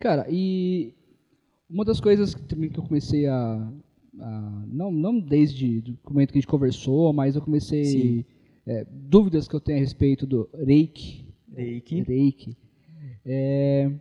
Cara, 0.01 0.25
e 0.29 0.93
uma 1.69 1.85
das 1.85 1.99
coisas 2.01 2.33
que, 2.33 2.41
também 2.41 2.69
que 2.69 2.79
eu 2.79 2.83
comecei 2.83 3.27
a, 3.27 3.71
a- 4.19 4.63
não, 4.67 4.91
não 4.91 5.19
desde 5.19 5.95
o 6.03 6.11
momento 6.11 6.31
que 6.31 6.39
a 6.39 6.41
gente 6.41 6.49
conversou, 6.49 7.13
mas 7.13 7.35
eu 7.35 7.41
comecei 7.41 8.25
é, 8.65 8.83
dúvidas 8.89 9.47
que 9.47 9.55
eu 9.55 9.59
tenho 9.61 9.77
a 9.77 9.81
respeito 9.81 10.25
do 10.25 10.49
Reiki. 10.53 11.25
Reiki. 11.55 12.01
Reiki. 12.01 12.57
É, 13.23 13.91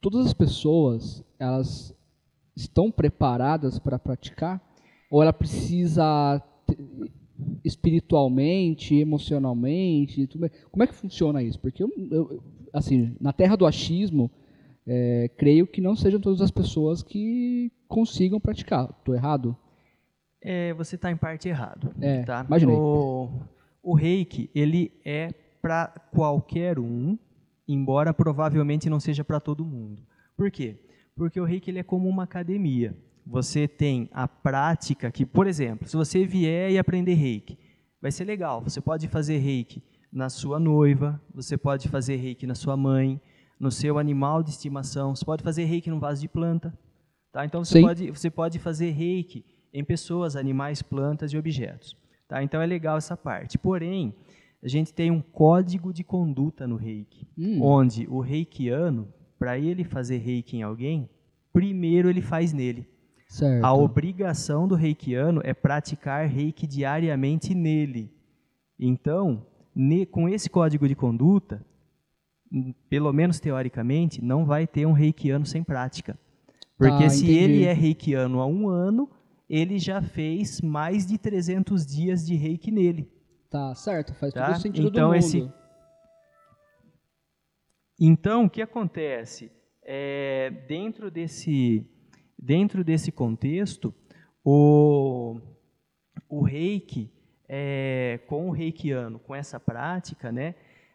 todas 0.00 0.26
as 0.26 0.34
pessoas, 0.34 1.22
elas 1.38 1.94
estão 2.56 2.90
preparadas 2.90 3.78
para 3.78 3.98
praticar? 4.00 4.60
Ou 5.08 5.22
ela 5.22 5.32
precisa 5.32 6.42
te- 6.66 6.76
espiritualmente, 7.64 8.94
emocionalmente? 8.96 10.26
tudo? 10.26 10.50
Como 10.70 10.82
é 10.82 10.86
que 10.86 10.94
funciona 10.94 11.42
isso? 11.42 11.60
Porque, 11.60 11.82
eu, 11.82 11.90
eu- 12.10 12.42
assim, 12.72 13.14
na 13.20 13.32
terra 13.32 13.56
do 13.56 13.66
achismo, 13.66 14.30
é, 14.86 15.30
creio 15.36 15.66
que 15.66 15.80
não 15.80 15.94
sejam 15.94 16.20
todas 16.20 16.40
as 16.40 16.50
pessoas 16.50 17.02
que 17.02 17.70
consigam 17.88 18.40
praticar. 18.40 18.90
Estou 18.98 19.14
errado? 19.14 19.56
É, 20.40 20.74
você 20.74 20.96
está 20.96 21.10
em 21.10 21.16
parte 21.16 21.48
errado. 21.48 21.94
É, 22.00 22.22
tá? 22.22 22.44
imaginei. 22.46 22.74
O, 22.74 23.30
o 23.82 23.94
reiki, 23.94 24.50
ele 24.54 24.92
é 25.04 25.32
para 25.60 25.88
qualquer 26.12 26.78
um, 26.78 27.16
embora 27.68 28.12
provavelmente 28.12 28.90
não 28.90 28.98
seja 28.98 29.22
para 29.22 29.38
todo 29.38 29.64
mundo. 29.64 30.02
Por 30.36 30.50
quê? 30.50 30.76
Porque 31.14 31.40
o 31.40 31.44
reiki 31.44 31.70
ele 31.70 31.78
é 31.78 31.84
como 31.84 32.08
uma 32.08 32.24
academia. 32.24 32.96
Você 33.24 33.68
tem 33.68 34.08
a 34.12 34.26
prática 34.26 35.10
que, 35.12 35.24
por 35.24 35.46
exemplo, 35.46 35.86
se 35.86 35.96
você 35.96 36.24
vier 36.24 36.72
e 36.72 36.78
aprender 36.78 37.14
reiki, 37.14 37.56
vai 38.00 38.10
ser 38.10 38.24
legal. 38.24 38.60
Você 38.62 38.80
pode 38.80 39.06
fazer 39.06 39.38
reiki 39.38 39.80
na 40.12 40.28
sua 40.28 40.58
noiva, 40.58 41.20
você 41.32 41.56
pode 41.56 41.88
fazer 41.88 42.16
reiki 42.16 42.46
na 42.46 42.56
sua 42.56 42.76
mãe, 42.76 43.20
no 43.62 43.70
seu 43.70 43.96
animal 43.96 44.42
de 44.42 44.50
estimação, 44.50 45.14
você 45.14 45.24
pode 45.24 45.42
fazer 45.44 45.64
reiki 45.64 45.88
num 45.88 46.00
vaso 46.00 46.20
de 46.20 46.26
planta. 46.28 46.76
Tá? 47.30 47.46
Então 47.46 47.64
você 47.64 47.78
Sim. 47.78 47.82
pode, 47.86 48.10
você 48.10 48.28
pode 48.28 48.58
fazer 48.58 48.90
reiki 48.90 49.44
em 49.72 49.84
pessoas, 49.84 50.34
animais, 50.34 50.82
plantas 50.82 51.32
e 51.32 51.38
objetos. 51.38 51.96
Tá? 52.26 52.42
Então 52.42 52.60
é 52.60 52.66
legal 52.66 52.96
essa 52.98 53.16
parte. 53.16 53.56
Porém, 53.56 54.12
a 54.60 54.66
gente 54.66 54.92
tem 54.92 55.12
um 55.12 55.20
código 55.20 55.92
de 55.92 56.02
conduta 56.02 56.66
no 56.66 56.74
reiki, 56.76 57.24
Hum. 57.38 57.62
onde 57.62 58.06
o 58.10 58.18
reikiano, 58.20 59.08
para 59.38 59.56
ele 59.58 59.84
fazer 59.84 60.18
reiki 60.18 60.56
em 60.56 60.62
alguém, 60.62 61.08
primeiro 61.52 62.10
ele 62.10 62.20
faz 62.20 62.52
nele. 62.52 62.86
Certo. 63.28 63.64
A 63.64 63.72
obrigação 63.72 64.66
do 64.68 64.74
reikiano 64.74 65.40
é 65.44 65.54
praticar 65.54 66.26
reiki 66.26 66.66
diariamente 66.66 67.54
nele. 67.54 68.12
Então, 68.78 69.46
ne- 69.74 70.04
com 70.04 70.28
esse 70.28 70.50
código 70.50 70.86
de 70.88 70.94
conduta, 70.94 71.64
pelo 72.88 73.12
menos 73.12 73.40
teoricamente, 73.40 74.22
não 74.22 74.44
vai 74.44 74.66
ter 74.66 74.86
um 74.86 74.92
reikiano 74.92 75.46
sem 75.46 75.62
prática. 75.62 76.18
Porque 76.76 77.04
Tá, 77.04 77.10
se 77.10 77.30
ele 77.30 77.64
é 77.64 77.72
reikiano 77.72 78.40
há 78.40 78.46
um 78.46 78.68
ano, 78.68 79.08
ele 79.48 79.78
já 79.78 80.02
fez 80.02 80.60
mais 80.60 81.06
de 81.06 81.16
300 81.18 81.86
dias 81.86 82.26
de 82.26 82.34
reiki 82.34 82.70
nele. 82.70 83.10
Tá, 83.50 83.74
certo. 83.74 84.14
Faz 84.14 84.32
Tá? 84.32 84.46
todo 84.52 84.60
sentido 84.60 84.88
Então, 84.88 85.10
do 85.10 85.14
mundo. 85.14 85.18
esse- 85.18 85.52
Então, 87.98 88.44
o 88.44 88.50
que 88.50 88.62
acontece? 88.62 89.50
É, 89.84 90.50
dentro, 90.68 91.10
desse, 91.10 91.86
dentro 92.38 92.82
desse 92.82 93.12
contexto, 93.12 93.94
o, 94.44 95.38
o 96.28 96.42
reiki 96.42 97.10
é, 97.48 98.20
com 98.26 98.48
o 98.48 98.50
reikiano, 98.50 99.18
com 99.18 99.34
essa 99.34 99.60
prática, 99.60 100.32
né, 100.32 100.54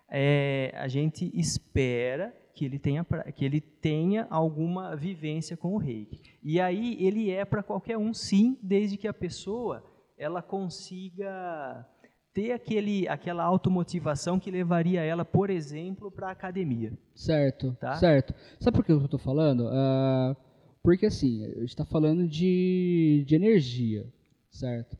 é, 0.10 0.74
a 0.76 0.88
gente 0.88 1.32
espera 1.38 2.34
que 2.54 2.66
ele 2.66 2.80
tenha 2.80 3.06
que 3.36 3.46
ele 3.46 3.62
tenha 3.62 4.26
alguma 4.30 4.96
vivência 4.96 5.56
com 5.56 5.76
o 5.76 5.78
reiki. 5.78 6.22
E 6.44 6.60
aí 6.60 6.98
ele 7.00 7.30
é 7.30 7.46
para 7.46 7.62
qualquer 7.62 7.98
um, 7.98 8.14
sim, 8.14 8.58
desde 8.62 8.98
que 8.98 9.08
a 9.08 9.14
pessoa 9.14 9.84
ela 10.18 10.42
consiga 10.42 11.86
ter 12.34 12.52
aquele, 12.52 13.08
aquela 13.08 13.44
automotivação 13.44 14.40
que 14.40 14.52
levaria 14.52 15.02
ela, 15.02 15.26
por 15.26 15.50
exemplo, 15.50 16.12
para 16.12 16.30
a 16.30 16.32
academia. 16.32 16.94
Certo, 17.16 17.76
Tá? 17.80 17.96
certo. 17.96 18.34
Sabe 18.60 18.78
por 18.78 18.86
que 18.86 18.92
eu 18.92 19.04
estou 19.04 19.20
falando? 19.20 19.68
Ah, 19.72 20.36
porque 20.84 21.08
assim, 21.08 21.44
a 21.46 21.60
gente 21.60 21.70
está 21.70 21.86
falando 21.86 22.28
de, 22.28 23.24
de 23.28 23.36
energia, 23.36 24.06
certo? 24.50 24.98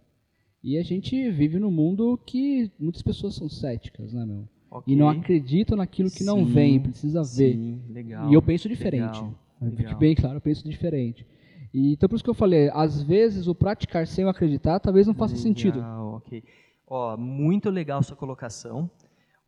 E 0.64 0.78
a 0.78 0.84
gente 0.84 1.30
vive 1.32 1.60
num 1.60 1.72
mundo 1.72 2.20
que 2.26 2.72
muitas 2.80 3.02
pessoas 3.02 3.36
são 3.36 3.48
céticas, 3.48 4.14
né, 4.14 4.26
meu? 4.26 4.48
Ok. 4.70 4.94
E 4.94 4.98
não 4.98 5.10
acreditam 5.10 5.78
naquilo 5.78 6.10
que 6.10 6.24
não 6.24 6.40
Sim, 6.40 6.54
vem, 6.54 6.80
precisa 6.80 7.22
ver. 7.24 7.54
Sim, 7.54 7.82
legal. 7.90 8.30
E 8.30 8.34
eu 8.34 8.42
penso 8.42 8.68
diferente. 8.68 9.16
Legal, 9.16 9.36
Fique 9.60 9.84
legal. 9.84 10.00
bem 10.00 10.16
claro, 10.16 10.38
eu 10.38 10.42
penso 10.42 10.68
diferente. 10.68 11.26
E, 11.74 11.94
então 11.94 12.08
por 12.08 12.16
isso 12.16 12.24
que 12.24 12.30
eu 12.30 12.34
falei, 12.36 12.70
às 12.74 13.02
vezes 13.02 13.48
o 13.48 13.56
praticar 13.56 14.06
sem 14.06 14.26
o 14.26 14.30
acreditar 14.30 14.80
talvez 14.80 15.08
não 15.08 15.14
faça 15.14 15.36
sentido. 15.36 15.80
Legal, 15.80 16.16
ok. 16.16 16.44
Ó, 16.86 17.18
muito 17.18 17.70
legal 17.70 18.02
sua 18.04 18.16
colocação. 18.16 18.90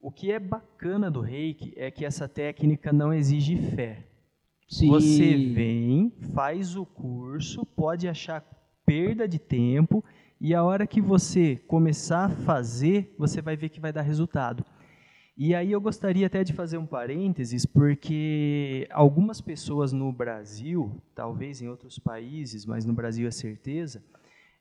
O 0.01 0.11
que 0.11 0.31
é 0.31 0.39
bacana 0.39 1.11
do 1.11 1.19
reiki 1.19 1.73
é 1.75 1.91
que 1.91 2.05
essa 2.05 2.27
técnica 2.27 2.93
não 2.93 3.13
exige 3.13 3.57
fé. 3.57 4.05
Sim. 4.67 4.88
Você 4.88 5.35
vem, 5.35 6.13
faz 6.33 6.75
o 6.75 6.85
curso, 6.85 7.65
pode 7.65 8.07
achar 8.07 8.45
perda 8.85 9.27
de 9.27 9.39
tempo 9.39 10.03
e 10.39 10.53
a 10.53 10.63
hora 10.63 10.88
que 10.88 11.01
você 11.01 11.57
começar 11.67 12.25
a 12.25 12.29
fazer, 12.29 13.13
você 13.17 13.41
vai 13.41 13.57
ver 13.57 13.69
que 13.69 13.79
vai 13.79 13.91
dar 13.91 14.03
resultado. 14.03 14.63
E 15.41 15.55
aí 15.55 15.72
eu 15.72 15.79
gostaria 15.79 16.27
até 16.27 16.43
de 16.43 16.51
fazer 16.51 16.77
um 16.77 16.86
parênteses, 16.86 17.65
porque 17.65 18.86
algumas 18.91 19.39
pessoas 19.39 19.93
no 19.93 20.12
Brasil, 20.12 20.91
talvez 21.15 21.62
em 21.62 21.69
outros 21.69 21.98
países, 21.98 22.65
mas 22.65 22.86
no 22.86 22.91
Brasil 22.91 23.25
é 23.25 23.31
certeza, 23.31 24.03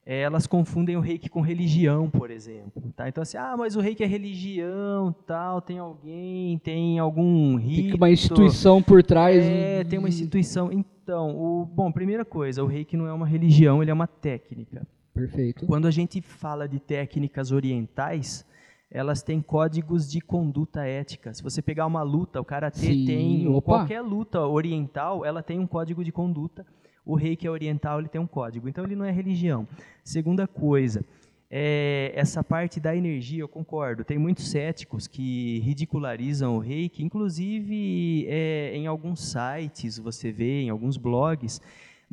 eh, 0.07 0.21
elas 0.21 0.47
confundem 0.47 0.97
o 0.97 1.01
reiki 1.01 1.29
com 1.29 1.41
religião, 1.41 2.09
por 2.09 2.31
exemplo. 2.31 2.93
Tá? 2.95 3.09
Então, 3.09 3.23
assim, 3.23 3.37
ah, 3.37 3.57
mas 3.59 3.75
o 3.75 3.81
reiki 3.81 4.05
é 4.05 4.07
religião, 4.07 5.13
tal, 5.27 5.61
tem 5.61 5.81
alguém, 5.81 6.59
tem 6.59 7.01
algum 7.01 7.57
rito. 7.57 7.89
Tem 7.89 7.95
uma 7.97 8.11
instituição 8.11 8.81
por 8.81 9.03
trás. 9.03 9.45
É, 9.45 9.83
tem 9.83 9.99
uma 9.99 10.09
instituição. 10.09 10.71
Então, 10.71 11.37
o, 11.37 11.67
bom, 11.67 11.91
primeira 11.91 12.25
coisa, 12.25 12.63
o 12.63 12.69
reiki 12.69 12.97
não 12.97 13.09
é 13.09 13.13
uma 13.13 13.27
religião, 13.27 13.83
ele 13.83 13.91
é 13.91 13.95
uma 13.95 14.07
técnica. 14.07 14.87
Perfeito. 15.13 15.67
Quando 15.67 15.89
a 15.89 15.91
gente 15.91 16.21
fala 16.21 16.69
de 16.69 16.79
técnicas 16.79 17.51
orientais, 17.51 18.47
elas 18.91 19.23
têm 19.23 19.41
códigos 19.41 20.11
de 20.11 20.21
conduta 20.21 20.85
ética. 20.85 21.35
Se 21.35 21.43
você 21.43 21.61
pegar 21.61 21.87
uma 21.87 22.03
luta, 22.03 22.41
o 22.41 22.45
karatê 22.45 22.87
tem, 23.05 23.47
ou 23.47 23.61
qualquer 23.61 24.01
luta 24.01 24.41
oriental, 24.41 25.25
ela 25.25 25.43
tem 25.43 25.59
um 25.59 25.67
código 25.67 26.03
de 26.03 26.11
conduta. 26.11 26.67
O 27.05 27.15
reiki 27.15 27.47
é 27.47 27.51
oriental, 27.51 27.99
ele 27.99 28.09
tem 28.09 28.21
um 28.21 28.27
código. 28.27 28.69
Então 28.69 28.85
ele 28.85 28.97
não 28.97 29.05
é 29.05 29.11
religião. 29.11 29.67
Segunda 30.03 30.47
coisa, 30.47 31.05
é, 31.51 32.13
essa 32.15 32.45
parte 32.45 32.79
da 32.81 32.95
energia, 32.95 33.41
eu 33.41 33.49
concordo. 33.49 34.05
Tem 34.05 34.19
muitos 34.19 34.51
céticos 34.51 35.07
que 35.07 35.59
ridicularizam 35.61 36.57
o 36.57 36.59
reiki, 36.59 37.03
inclusive 37.03 38.27
é, 38.29 38.73
em 38.75 38.87
alguns 38.87 39.33
sites 39.33 39.99
você 39.99 40.31
vê, 40.31 40.63
em 40.63 40.71
alguns 40.71 40.97
blogs. 40.97 41.61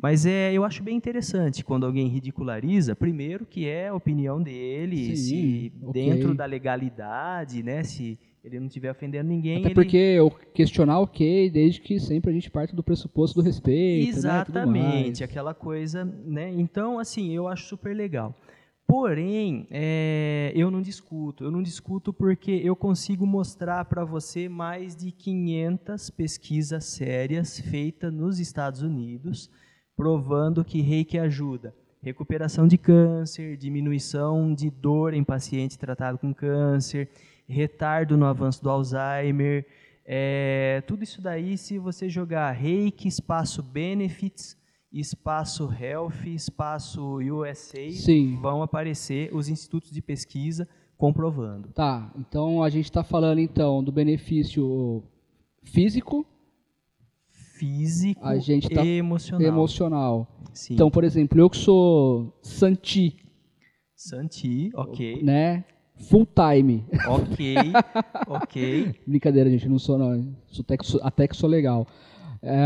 Mas 0.00 0.26
é, 0.26 0.52
eu 0.52 0.62
acho 0.62 0.82
bem 0.82 0.96
interessante 0.96 1.64
quando 1.64 1.86
alguém 1.86 2.06
ridiculariza, 2.08 2.94
primeiro 2.94 3.46
que 3.46 3.66
é 3.66 3.88
a 3.88 3.94
opinião 3.94 4.42
dele, 4.42 5.16
Sim, 5.16 5.16
se 5.16 5.72
ok. 5.82 5.92
dentro 5.92 6.34
da 6.34 6.44
legalidade, 6.44 7.62
né, 7.62 7.82
se 7.82 8.18
ele 8.44 8.60
não 8.60 8.66
estiver 8.66 8.90
ofendendo 8.90 9.28
ninguém, 9.28 9.58
Até 9.58 9.68
ele... 9.68 9.74
porque 9.74 9.96
eu 9.96 10.30
questionar 10.54 11.00
ok, 11.00 11.50
desde 11.50 11.80
que 11.80 11.98
sempre 11.98 12.30
a 12.30 12.34
gente 12.34 12.50
parte 12.50 12.76
do 12.76 12.82
pressuposto 12.82 13.40
do 13.40 13.44
respeito. 13.44 14.12
né, 14.12 14.18
Exatamente, 14.18 15.06
mais. 15.06 15.22
aquela 15.22 15.52
coisa, 15.52 16.04
né? 16.04 16.52
Então, 16.52 16.98
assim, 16.98 17.32
eu 17.32 17.48
acho 17.48 17.66
super 17.66 17.96
legal. 17.96 18.34
Porém, 18.86 19.66
é, 19.68 20.52
eu 20.54 20.70
não 20.70 20.80
discuto. 20.80 21.42
Eu 21.42 21.50
não 21.50 21.60
discuto 21.60 22.12
porque 22.12 22.52
eu 22.52 22.76
consigo 22.76 23.26
mostrar 23.26 23.84
para 23.86 24.04
você 24.04 24.48
mais 24.48 24.94
de 24.94 25.10
500 25.10 26.10
pesquisas 26.10 26.84
sérias 26.84 27.58
feitas 27.58 28.12
nos 28.12 28.38
Estados 28.38 28.82
Unidos, 28.82 29.50
provando 29.96 30.64
que 30.64 30.80
reiki 30.80 31.18
ajuda. 31.18 31.74
Recuperação 32.02 32.68
de 32.68 32.76
câncer, 32.76 33.56
diminuição 33.56 34.54
de 34.54 34.70
dor 34.70 35.14
em 35.14 35.24
paciente 35.24 35.78
tratado 35.78 36.18
com 36.18 36.32
câncer, 36.32 37.08
retardo 37.48 38.16
no 38.16 38.26
avanço 38.26 38.62
do 38.62 38.70
Alzheimer. 38.70 39.66
é, 40.04 40.82
tudo 40.86 41.02
isso 41.02 41.20
daí, 41.20 41.56
se 41.56 41.78
você 41.78 42.08
jogar 42.08 42.52
reiki, 42.52 43.08
espaço 43.08 43.62
benefits, 43.62 44.56
espaço 44.92 45.68
health, 45.72 46.26
espaço 46.26 47.18
USA, 47.18 47.90
Sim. 47.90 48.38
vão 48.40 48.62
aparecer 48.62 49.34
os 49.34 49.48
institutos 49.48 49.90
de 49.90 50.00
pesquisa 50.00 50.68
comprovando. 50.96 51.68
Tá, 51.68 52.10
então 52.16 52.62
a 52.62 52.70
gente 52.70 52.84
está 52.84 53.02
falando 53.02 53.40
então 53.40 53.82
do 53.82 53.90
benefício 53.90 55.02
físico, 55.62 56.24
Físico 57.58 58.20
A 58.24 58.38
gente 58.38 58.68
tá 58.68 58.84
e 58.84 58.98
emocional. 58.98 59.46
emocional. 59.46 60.28
Sim. 60.52 60.74
Então, 60.74 60.90
por 60.90 61.04
exemplo, 61.04 61.38
eu 61.38 61.50
que 61.50 61.56
sou 61.56 62.32
Santi, 62.42 63.16
Santi, 63.94 64.70
ok. 64.74 65.22
né? 65.22 65.64
Full 66.08 66.26
time. 66.26 66.84
Ok, 67.08 67.54
ok. 68.28 68.94
Brincadeira, 69.06 69.48
gente, 69.50 69.68
não 69.68 69.78
sou 69.78 69.96
não. 69.96 70.34
Sou 70.48 70.62
até, 70.62 70.76
que 70.76 70.86
sou, 70.86 71.00
até 71.02 71.26
que 71.26 71.36
sou 71.36 71.48
legal. 71.48 71.86
É, 72.42 72.58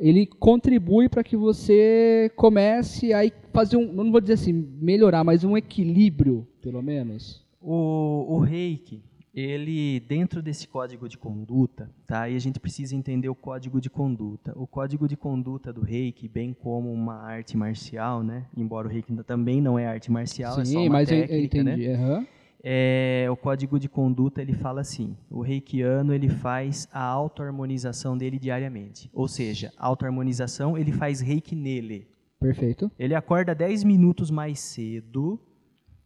ele 0.00 0.24
contribui 0.26 1.08
para 1.08 1.22
que 1.22 1.36
você 1.36 2.30
comece 2.34 3.12
a 3.12 3.20
fazer 3.52 3.76
um, 3.76 3.92
não 3.92 4.10
vou 4.10 4.20
dizer 4.20 4.34
assim, 4.34 4.52
melhorar, 4.52 5.22
mas 5.22 5.44
um 5.44 5.56
equilíbrio, 5.56 6.46
pelo 6.62 6.82
menos. 6.82 7.44
O, 7.60 8.36
o 8.36 8.38
reiki, 8.40 9.02
ele, 9.38 10.00
dentro 10.00 10.42
desse 10.42 10.66
código 10.66 11.08
de 11.08 11.16
conduta, 11.16 11.88
tá? 12.06 12.28
E 12.28 12.34
a 12.34 12.38
gente 12.38 12.58
precisa 12.58 12.96
entender 12.96 13.28
o 13.28 13.34
código 13.34 13.80
de 13.80 13.88
conduta. 13.88 14.52
O 14.56 14.66
código 14.66 15.06
de 15.06 15.16
conduta 15.16 15.72
do 15.72 15.80
reiki, 15.80 16.26
bem 16.26 16.52
como 16.52 16.92
uma 16.92 17.14
arte 17.22 17.56
marcial, 17.56 18.22
né? 18.22 18.46
Embora 18.56 18.88
o 18.88 18.90
reiki 18.90 19.12
também 19.24 19.60
não 19.60 19.78
é 19.78 19.86
arte 19.86 20.10
marcial, 20.10 20.54
é 20.54 20.64
só 20.64 20.64
Sim, 20.64 20.88
uma 20.88 20.90
mas 20.90 21.10
eu, 21.10 21.18
eu 21.18 21.28
técnica, 21.28 21.62
né? 21.62 21.72
entendi. 21.74 21.88
aham. 21.90 22.26
É, 22.62 23.28
o 23.30 23.36
código 23.36 23.78
de 23.78 23.88
conduta 23.88 24.42
ele 24.42 24.52
fala 24.52 24.80
assim: 24.80 25.16
o 25.30 25.40
reikiano 25.40 26.12
ele 26.12 26.28
faz 26.28 26.88
a 26.92 27.00
autoharmonização 27.00 28.18
dele 28.18 28.38
diariamente. 28.38 29.08
Ou 29.12 29.28
seja, 29.28 29.72
a 29.78 29.86
autoharmonização 29.86 30.76
ele 30.76 30.90
faz 30.90 31.20
reiki 31.20 31.54
nele. 31.54 32.08
Perfeito. 32.40 32.90
Ele 32.98 33.14
acorda 33.14 33.54
10 33.54 33.84
minutos 33.84 34.30
mais 34.30 34.58
cedo 34.58 35.40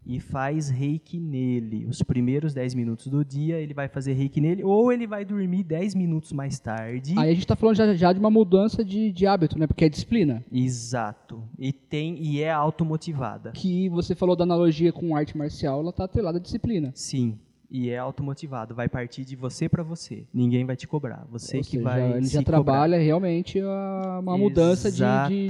e 0.05 0.21
faz 0.21 0.69
reiki 0.69 1.19
nele. 1.19 1.87
Os 1.87 2.03
primeiros 2.03 2.53
10 2.53 2.75
minutos 2.75 3.07
do 3.07 3.25
dia 3.25 3.59
ele 3.59 3.75
vai 3.75 3.89
fazer 3.89 4.13
reiki 4.13 4.41
nele, 4.41 4.63
ou 4.65 4.93
ele 4.93 5.07
vai 5.07 5.25
dormir 5.25 5.63
10 5.63 5.95
minutos 5.95 6.33
mais 6.33 6.59
tarde. 6.59 7.15
Aí 7.17 7.31
a 7.31 7.33
gente 7.33 7.45
está 7.45 7.57
falando 7.57 7.77
já, 7.77 7.95
já 7.95 8.13
de 8.13 8.19
uma 8.19 8.31
mudança 8.31 8.85
de, 8.85 9.13
de 9.13 9.27
hábito, 9.27 9.59
né? 9.59 9.67
Porque 9.67 9.85
é 9.85 9.89
disciplina. 9.89 10.45
Exato. 10.51 11.43
E 11.59 11.73
tem 11.73 12.23
e 12.23 12.41
é 12.41 12.51
automotivada. 12.51 13.53
Que 13.53 13.89
você 13.89 14.15
falou 14.15 14.35
da 14.35 14.45
analogia 14.45 14.93
com 14.93 15.17
arte 15.17 15.37
marcial, 15.37 15.81
ela 15.81 15.91
está 15.91 16.05
atrelada 16.05 16.39
à 16.39 16.41
disciplina. 16.41 16.93
Sim. 16.95 17.39
E 17.75 17.89
é 17.89 17.97
automotivado, 17.97 18.75
vai 18.75 18.87
partir 18.87 19.25
de 19.25 19.35
você 19.35 19.67
para 19.67 19.83
você. 19.83 20.27
Ninguém 20.35 20.63
vai 20.67 20.77
te 20.77 20.87
cobrar, 20.87 21.27
você 21.31 21.57
Ou 21.57 21.63
que 21.63 21.71
seja, 21.71 21.83
vai 21.83 22.13
ele 22.19 22.27
já 22.27 22.41
cobrar. 22.41 22.45
trabalha 22.63 22.99
realmente 22.99 23.59
a- 23.61 24.19
uma 24.21 24.37
mudança 24.37 24.93
de, 24.93 24.99
de, 24.99 25.49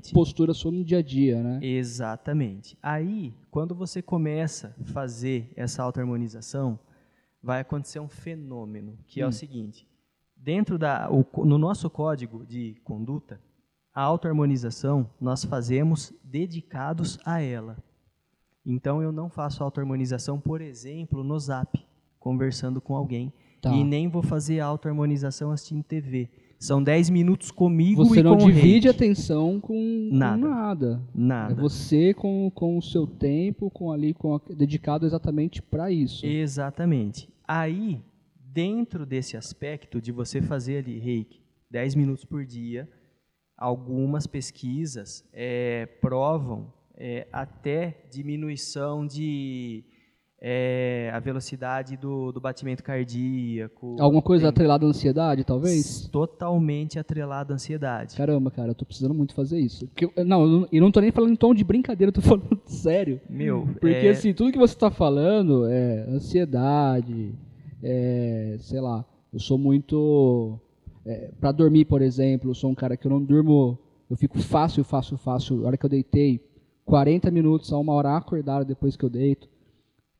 de 0.00 0.12
postura 0.14 0.54
sua 0.54 0.70
no 0.72 0.82
dia 0.82 0.98
a 0.98 1.02
dia, 1.02 1.42
né? 1.42 1.58
Exatamente. 1.62 2.78
Aí, 2.82 3.34
quando 3.50 3.74
você 3.74 4.00
começa 4.00 4.74
a 4.80 4.84
fazer 4.84 5.52
essa 5.54 5.82
autoharmonização, 5.82 6.78
vai 7.42 7.60
acontecer 7.60 8.00
um 8.00 8.08
fenômeno, 8.08 8.96
que 9.06 9.20
é 9.20 9.26
Hum. 9.26 9.28
o 9.28 9.32
seguinte: 9.32 9.86
dentro 10.34 10.78
da 10.78 11.10
o 11.10 11.26
no 11.44 11.58
nosso 11.58 11.90
código 11.90 12.46
de 12.46 12.76
conduta, 12.84 13.38
a 13.94 14.00
autoharmonização 14.02 15.10
nós 15.20 15.44
fazemos 15.44 16.10
dedicados 16.24 17.18
a 17.22 17.42
ela. 17.42 17.76
Então 18.70 19.02
eu 19.02 19.10
não 19.12 19.28
faço 19.28 19.62
autoharmonização, 19.64 20.38
por 20.40 20.60
exemplo, 20.60 21.24
no 21.24 21.38
Zap, 21.38 21.78
conversando 22.18 22.80
com 22.80 22.94
alguém, 22.94 23.32
Tá. 23.60 23.72
e 23.74 23.82
nem 23.84 24.08
vou 24.08 24.22
fazer 24.22 24.60
autoharmonização 24.60 25.50
assistindo 25.50 25.82
TV. 25.82 26.28
São 26.58 26.82
10 26.82 27.08
minutos 27.10 27.50
comigo 27.50 28.04
Você 28.04 28.20
e 28.20 28.22
não 28.22 28.36
com 28.36 28.44
o 28.44 28.46
divide 28.52 28.86
reiki. 28.86 28.88
atenção 28.88 29.58
com 29.60 29.68
com 29.68 30.08
Nada. 30.12 30.36
nada. 30.48 31.02
Nada. 31.14 31.52
É 31.52 31.56
você 31.56 32.12
com, 32.14 32.50
com 32.54 32.76
o 32.78 32.82
seu 32.82 33.06
tempo, 33.06 33.70
com 33.70 33.90
ali 33.90 34.12
com 34.14 34.34
a- 34.34 34.40
dedicado 34.54 35.06
exatamente 35.06 35.60
para 35.62 35.90
isso. 35.90 36.24
Exatamente. 36.26 37.28
Aí, 37.48 38.02
dentro 38.52 39.04
desse 39.06 39.36
aspecto 39.38 40.00
de 40.02 40.12
você 40.12 40.40
fazer 40.42 40.78
ali 40.78 40.98
reiki 40.98 41.40
10 41.70 41.94
minutos 41.94 42.24
por 42.26 42.44
dia, 42.44 42.86
algumas 43.56 44.26
pesquisas 44.26 45.24
eh, 45.32 45.86
provam 46.00 46.72
é, 47.00 47.26
até 47.32 47.96
diminuição 48.12 49.06
de 49.06 49.82
é, 50.38 51.10
a 51.14 51.18
velocidade 51.18 51.96
do, 51.96 52.30
do 52.30 52.40
batimento 52.40 52.82
cardíaco. 52.82 53.96
Alguma 53.98 54.20
coisa 54.20 54.42
tem- 54.42 54.48
atrelada 54.50 54.84
à 54.84 54.88
ansiedade, 54.90 55.42
talvez? 55.42 56.06
Totalmente 56.08 56.98
atrelado 56.98 57.52
à 57.52 57.56
ansiedade. 57.56 58.16
Caramba, 58.16 58.50
cara, 58.50 58.68
eu 58.70 58.74
tô 58.74 58.84
precisando 58.84 59.14
muito 59.14 59.34
fazer 59.34 59.58
isso. 59.58 59.86
Porque 59.88 60.10
não, 60.24 60.68
eu 60.70 60.80
não 60.80 60.92
tô 60.92 61.00
nem 61.00 61.10
falando 61.10 61.32
em 61.32 61.36
tom 61.36 61.54
de 61.54 61.64
brincadeira, 61.64 62.10
eu 62.10 62.14
tô 62.14 62.20
falando 62.22 62.60
sério. 62.66 63.18
Meu, 63.30 63.66
Porque 63.80 64.06
é, 64.06 64.10
assim, 64.10 64.34
tudo 64.34 64.52
que 64.52 64.58
você 64.58 64.76
tá 64.76 64.90
falando 64.90 65.66
é 65.68 66.04
ansiedade, 66.08 67.34
é, 67.82 68.56
sei 68.60 68.80
lá, 68.80 69.04
eu 69.32 69.40
sou 69.40 69.56
muito. 69.56 70.58
É, 71.06 71.30
para 71.40 71.50
dormir, 71.50 71.86
por 71.86 72.02
exemplo, 72.02 72.50
eu 72.50 72.54
sou 72.54 72.70
um 72.70 72.74
cara 72.74 72.94
que 72.94 73.06
eu 73.06 73.10
não 73.10 73.22
durmo, 73.22 73.78
eu 74.10 74.16
fico 74.18 74.38
fácil, 74.38 74.84
fácil, 74.84 75.16
fácil. 75.16 75.64
A 75.64 75.68
hora 75.68 75.76
que 75.78 75.86
eu 75.86 75.90
deitei, 75.90 76.40
40 76.90 77.30
minutos 77.30 77.72
a 77.72 77.78
uma 77.78 77.92
hora 77.92 78.16
acordado 78.16 78.64
depois 78.64 78.96
que 78.96 79.04
eu 79.04 79.08
deito, 79.08 79.48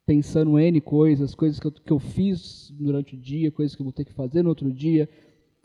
pensando 0.07 0.57
N 0.57 0.81
coisas, 0.81 1.35
coisas 1.35 1.59
que 1.59 1.67
eu, 1.67 1.73
que 1.73 1.93
eu 1.93 1.99
fiz 1.99 2.73
durante 2.79 3.17
o 3.17 3.19
dia, 3.19 3.51
coisas 3.51 3.75
que 3.75 3.83
eu 3.83 3.85
vou 3.85 3.93
ter 3.93 4.05
que 4.05 4.13
fazer 4.13 4.45
no 4.45 4.51
outro 4.51 4.73
dia, 4.73 5.09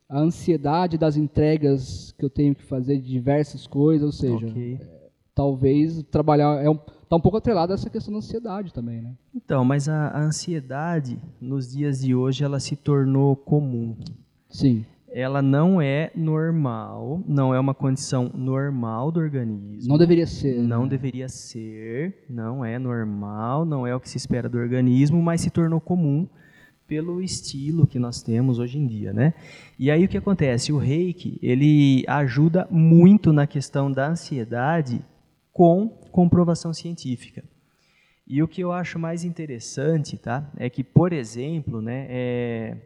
a 0.10 0.20
ansiedade 0.20 0.98
das 0.98 1.16
entregas 1.16 2.12
que 2.18 2.26
eu 2.26 2.30
tenho 2.30 2.56
que 2.56 2.64
fazer 2.64 2.98
de 2.98 3.08
diversas 3.08 3.68
coisas, 3.68 4.04
ou 4.04 4.12
seja, 4.12 4.48
ok. 4.48 4.80
talvez 5.36 6.02
trabalhar 6.10 6.64
é 6.64 6.70
um, 6.72 6.76
tá 6.76 7.16
um 7.16 7.22
pouco 7.22 7.38
atrelado 7.38 7.72
a 7.72 7.76
essa 7.76 7.90
questão 7.90 8.12
da 8.12 8.18
ansiedade 8.18 8.74
também, 8.74 9.00
né? 9.00 9.14
Então, 9.34 9.64
mas 9.64 9.88
a, 9.88 10.08
a 10.08 10.24
ansiedade, 10.24 11.20
nos 11.40 11.72
dias 11.72 12.02
de 12.02 12.16
hoje, 12.16 12.44
ela 12.44 12.60
se 12.60 12.76
tornou 12.76 13.36
comum. 13.36 13.96
Sim. 14.50 14.84
Ela 15.18 15.42
não 15.42 15.82
é 15.82 16.12
normal, 16.14 17.24
não 17.26 17.56
é 17.56 17.58
uma 17.58 17.74
condição 17.74 18.30
normal 18.36 19.14
do 19.14 19.22
organismo. 19.22 19.88
Não 19.88 19.98
deveria 19.98 20.28
ser. 20.28 20.62
Não 20.62 20.84
né? 20.84 20.90
deveria 20.90 21.30
ser, 21.30 22.26
não 22.30 22.66
é 22.66 22.78
normal, 22.78 23.64
não 23.64 23.88
é 23.88 23.96
o 23.96 24.00
que 24.02 24.10
se 24.10 24.18
espera 24.18 24.50
do 24.50 24.58
organismo, 24.58 25.22
mas 25.22 25.40
se 25.40 25.50
tornou 25.50 25.80
comum 25.80 26.28
pelo 26.86 27.22
estilo 27.22 27.88
que 27.88 27.98
nós 27.98 28.22
temos 28.22 28.60
hoje 28.60 28.78
em 28.78 28.86
dia, 28.86 29.14
né? 29.14 29.34
E 29.80 29.90
aí 29.90 30.04
o 30.04 30.10
que 30.10 30.18
acontece? 30.18 30.74
O 30.74 30.78
reiki, 30.78 31.40
ele 31.42 32.04
ajuda 32.10 32.68
muito 32.70 33.32
na 33.32 33.48
questão 33.48 33.90
da 33.90 34.10
ansiedade 34.10 35.00
com 35.54 35.88
comprovação 36.12 36.74
científica. 36.74 37.42
E 38.28 38.44
o 38.44 38.50
que 38.50 38.60
eu 38.60 38.74
acho 38.74 39.00
mais 39.00 39.24
interessante, 39.24 40.18
tá? 40.18 40.52
É 40.58 40.70
que, 40.70 40.84
por 40.84 41.14
exemplo, 41.14 41.82
né, 41.82 42.06
é, 42.10 42.78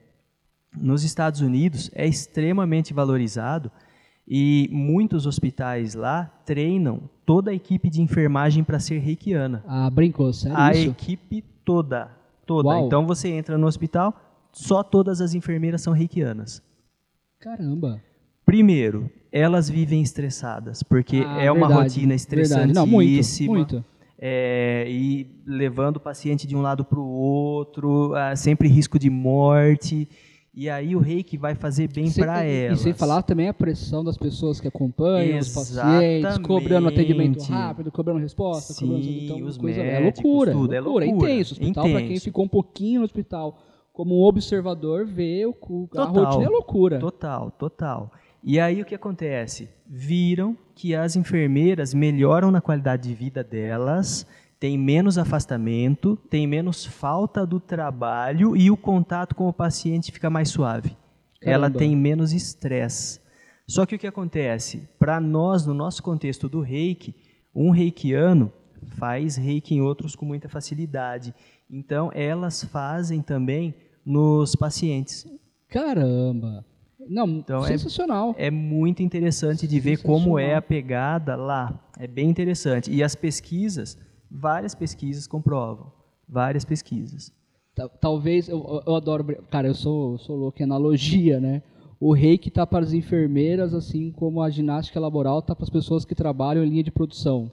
nos 0.76 1.04
Estados 1.04 1.42
Unidos 1.42 1.90
é 1.94 2.08
extremamente 2.08 2.94
valorizado 2.94 3.72
e 4.28 4.70
muitos 4.72 5.26
hospitais 5.26 5.96
lá 5.96 6.26
treinam 6.46 7.02
toda 7.26 7.52
a 7.52 7.54
equipe 7.54 7.90
de 7.90 8.02
enfermagem 8.02 8.64
para 8.64 8.80
ser 8.80 9.00
reikiana. 9.00 9.64
Ah, 9.68 9.90
brincou, 9.90 10.32
sério 10.34 10.58
a 10.58 10.72
isso? 10.72 10.90
equipe 10.92 11.42
toda, 11.66 12.12
toda. 12.46 12.68
Uau. 12.70 12.86
Então 12.86 13.06
você 13.08 13.30
entra 13.30 13.58
no 13.58 13.66
hospital, 13.68 14.14
só 14.52 14.84
todas 14.84 15.22
as 15.22 15.34
enfermeiras 15.34 15.82
são 15.82 15.94
reikianas. 15.94 16.62
Caramba. 17.40 18.02
Primeiro, 18.46 19.10
elas 19.32 19.70
vivem 19.70 20.02
estressadas, 20.02 20.82
porque 20.84 21.24
Ah, 21.26 21.42
é 21.42 21.52
uma 21.52 21.68
verdade, 21.68 21.90
rotina 22.06 22.16
verdade. 22.30 22.74
Não, 22.74 22.86
muito, 22.88 23.10
estressantíssima. 23.12 23.54
muito. 23.56 23.86
É, 24.22 24.86
e 24.90 25.28
levando 25.46 25.96
o 25.98 26.00
paciente 26.00 26.46
de 26.46 26.56
um 26.56 26.62
lado 26.62 26.84
para 26.84 27.00
o 27.00 27.08
outro, 27.08 28.14
ah, 28.16 28.36
sempre 28.36 28.68
risco 28.68 29.00
de 29.00 29.10
morte. 29.10 30.08
E 30.62 30.69
aí 30.69 30.93
o 30.93 31.00
reiki 31.00 31.38
vai 31.38 31.56
fazer 31.56 31.88
bem 31.89 32.12
para 32.12 32.45
e- 32.45 32.65
elas. 32.65 32.82
E 32.82 32.84
sem 32.84 32.93
falar 32.93 33.22
também 33.22 33.48
a 33.48 33.54
pressão 33.54 34.04
das 34.04 34.17
pessoas 34.17 34.60
que 34.60 34.67
acompanham, 34.67 35.39
os 35.39 35.54
pacientes, 35.54 36.19
Exatamente. 36.19 36.48
cobrando 36.48 36.89
atendimento 36.89 37.41
rápido, 37.43 37.89
cobrando 37.89 38.19
resposta, 38.19 38.74
Sim, 38.74 38.88
cobrando 38.88 39.08
então, 39.10 39.43
os 39.48 39.58
coisa, 39.58 39.80
é 39.80 40.02
médicos, 40.02 40.22
loucura, 40.26 40.52
tudo, 40.52 40.74
é 40.74 40.76
é 40.76 40.82
loucura, 40.82 41.06
loucura, 41.06 41.32
intenso. 41.32 41.54
Hospital, 41.54 41.89
para 41.89 42.02
quem 42.02 42.19
ficou 42.19 42.43
um 42.43 42.48
pouquinho 42.50 43.00
no 43.00 43.06
hospital 43.06 43.58
como 43.93 44.19
um 44.19 44.24
observador, 44.26 45.06
vê 45.06 45.45
o, 45.45 45.54
cu- 45.54 45.88
a 45.93 46.06
Total. 46.08 46.26
rotina 46.26 46.43
é 46.45 46.50
loucura. 46.50 47.00
Total, 47.00 47.52
total. 47.52 48.12
E 48.43 48.60
aí 48.60 48.82
o 48.82 48.86
que 48.86 48.95
acontece? 48.95 49.69
Viram 49.88 50.58
que 50.76 50.93
as 50.93 51.15
enfermeiras 51.15 51.93
melhoram 51.93 52.52
na 52.52 52.60
qualidade 52.60 53.08
de 53.08 53.15
vida 53.15 53.41
delas, 53.45 54.28
têm 54.60 54.78
menos 54.78 55.17
afastamento, 55.17 56.15
têm 56.30 56.45
menos 56.45 56.86
falta 56.86 57.45
do 57.45 57.60
trabalho 57.60 58.56
e 58.58 58.69
o 58.69 58.78
contato 58.78 59.34
com 59.36 59.48
o 59.48 59.54
paciente 59.54 60.12
fica 60.12 60.30
mais 60.30 60.50
suave. 60.50 60.95
Ela 61.41 61.63
Caramba. 61.67 61.80
tem 61.80 61.95
menos 61.95 62.34
estresse. 62.34 63.22
Só 63.67 63.86
que 63.86 63.95
o 63.95 64.00
que 64.00 64.08
acontece? 64.08 64.89
Para 64.98 65.19
nós, 65.22 65.65
no 65.65 65.74
nosso 65.74 66.04
contexto 66.04 66.50
do 66.50 66.60
reiki, 66.60 67.15
um 67.56 67.69
reikiano 67.69 68.52
faz 68.98 69.38
reiki 69.38 69.76
em 69.76 69.82
outros 69.82 70.15
com 70.15 70.26
muita 70.26 70.50
facilidade. 70.50 71.34
Então, 71.69 72.12
elas 72.13 72.63
fazem 72.63 73.22
também 73.22 73.74
nos 74.06 74.56
pacientes. 74.56 75.26
Caramba. 75.69 76.65
Não, 77.08 77.28
Então, 77.28 77.63
é- 77.63 77.67
sensacional. 77.67 78.36
É 78.38 78.52
muito 78.52 79.02
interessante 79.02 79.67
de 79.67 79.80
ver 79.80 80.02
como 80.02 80.38
é 80.38 80.56
a 80.56 80.62
pegada 80.62 81.36
lá. 81.36 81.80
É 81.98 82.08
bem 82.08 82.30
interessante. 82.30 82.91
E 82.91 83.02
as 83.04 83.15
pesquisas, 83.15 83.98
várias 84.30 84.76
pesquisas 84.76 85.28
comprovam. 85.28 85.92
Várias 86.28 86.63
pesquisas. 86.65 87.32
Ta- 87.76 87.89
Talvez, 87.89 88.48
eu, 88.50 88.84
eu- 88.86 88.96
adoro, 88.96 89.26
cara, 89.50 89.68
eu 89.68 89.74
sou, 89.76 90.18
sou 90.18 90.36
louco 90.36 90.62
em 90.62 90.63
analogia, 90.65 91.39
né? 91.39 91.62
O 92.00 92.13
reiki 92.13 92.50
tá 92.50 92.65
para 92.65 92.86
as 92.86 92.94
enfermeiras, 92.94 93.74
assim 93.74 94.12
como 94.12 94.42
a 94.42 94.50
ginástica 94.50 95.00
laboral 95.00 95.42
tá 95.42 95.54
para 95.56 95.63
as 95.63 95.70
pessoas 95.70 96.06
que 96.06 96.15
trabalham 96.15 96.63
em 96.63 96.70
linha 96.70 96.84
de 96.84 96.92
produção. 96.92 97.52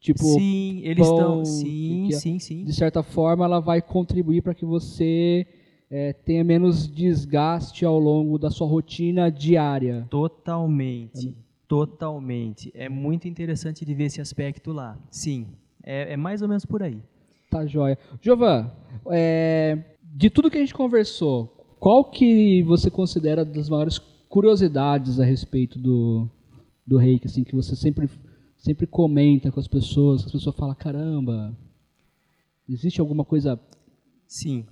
Tipo, 0.00 0.24
sim, 0.24 0.80
eles 0.84 1.06
estão. 1.06 1.44
Sim, 1.44 2.08
é 2.08 2.12
sim, 2.12 2.38
sim. 2.38 2.64
de 2.64 2.72
certa 2.72 3.02
forma, 3.02 3.44
ela 3.44 3.60
vai 3.60 3.80
contribuir 3.80 4.42
para 4.42 4.54
que 4.54 4.64
você 4.64 5.46
eh, 5.90 6.12
tenha 6.12 6.42
menos 6.44 6.88
desgaste 6.88 7.84
ao 7.84 7.98
longo 7.98 8.38
da 8.38 8.50
sua 8.50 8.66
rotina 8.66 9.30
diária. 9.30 10.06
Totalmente. 10.10 11.34
Totalmente. 11.68 12.70
É 12.74 12.88
muito 12.88 13.26
interessante 13.28 13.84
de 13.84 13.94
ver 13.94 14.04
esse 14.04 14.20
aspecto 14.20 14.72
lá. 14.72 14.98
Sim. 15.10 15.46
É, 15.86 16.14
é 16.14 16.16
mais 16.16 16.42
ou 16.42 16.48
menos 16.48 16.66
por 16.66 16.82
aí. 16.82 17.00
Tá 17.48 17.64
joia. 17.64 17.96
Jovan, 18.20 18.70
é, 19.08 19.78
de 20.02 20.28
tudo 20.28 20.50
que 20.50 20.56
a 20.56 20.60
gente 20.60 20.74
conversou, 20.74 21.46
qual 21.78 22.04
que 22.04 22.62
você 22.64 22.90
considera 22.90 23.44
das 23.44 23.68
maiores 23.68 23.98
curiosidades 24.28 25.20
a 25.20 25.24
respeito 25.24 25.78
do, 25.78 26.28
do 26.84 26.98
reiki, 26.98 27.26
assim, 27.26 27.44
que 27.44 27.54
você 27.54 27.76
sempre, 27.76 28.10
sempre 28.58 28.86
comenta 28.86 29.52
com 29.52 29.60
as 29.60 29.68
pessoas, 29.68 30.22
que 30.22 30.26
as 30.26 30.32
pessoas 30.32 30.56
falam, 30.56 30.74
caramba, 30.74 31.56
existe 32.68 33.00
alguma 33.00 33.24
coisa... 33.24 33.58
Sim. 34.26 34.66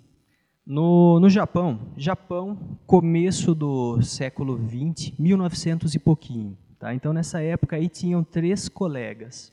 No, 0.66 1.20
no 1.20 1.28
Japão, 1.28 1.78
Japão, 1.96 2.58
começo 2.86 3.54
do 3.54 4.02
século 4.02 4.56
20, 4.56 5.14
1900 5.16 5.94
e 5.94 5.98
pouquinho. 5.98 6.58
Tá? 6.78 6.94
Então, 6.94 7.12
nessa 7.12 7.40
época 7.40 7.76
aí 7.76 7.88
tinham 7.88 8.24
três 8.24 8.68
colegas. 8.68 9.52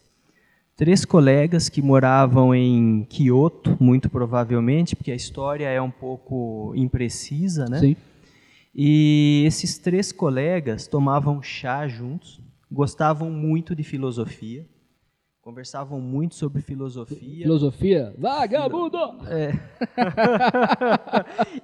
Três 0.82 1.06
colegas 1.06 1.70
que 1.70 1.80
moravam 1.80 2.56
em 2.56 3.04
Kyoto, 3.04 3.78
muito 3.80 4.10
provavelmente, 4.10 4.96
porque 4.96 5.12
a 5.12 5.16
história 5.16 5.70
é 5.70 5.80
um 5.80 5.92
pouco 5.92 6.74
imprecisa, 6.76 7.66
né? 7.66 7.78
Sim. 7.78 7.96
E 8.74 9.44
esses 9.46 9.78
três 9.78 10.12
colegas 10.12 10.88
tomavam 10.88 11.40
chá 11.40 11.88
juntos, 11.88 12.42
gostavam 12.72 13.30
muito 13.30 13.76
de 13.76 13.84
filosofia, 13.84 14.66
conversavam 15.40 16.02
muito 16.02 16.34
sobre 16.34 16.64
filosofia. 16.64 17.44
Filosofia? 17.44 18.16
Vagabundo! 18.18 18.98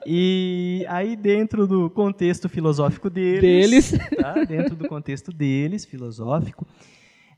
e 0.06 0.86
aí 0.88 1.16
dentro 1.16 1.66
do 1.66 1.90
contexto 1.90 2.48
filosófico 2.48 3.10
deles, 3.10 3.92
Deles. 3.92 4.16
tá? 4.16 4.44
dentro 4.44 4.76
do 4.76 4.88
contexto 4.88 5.34
deles, 5.34 5.86
filosófico, 5.86 6.68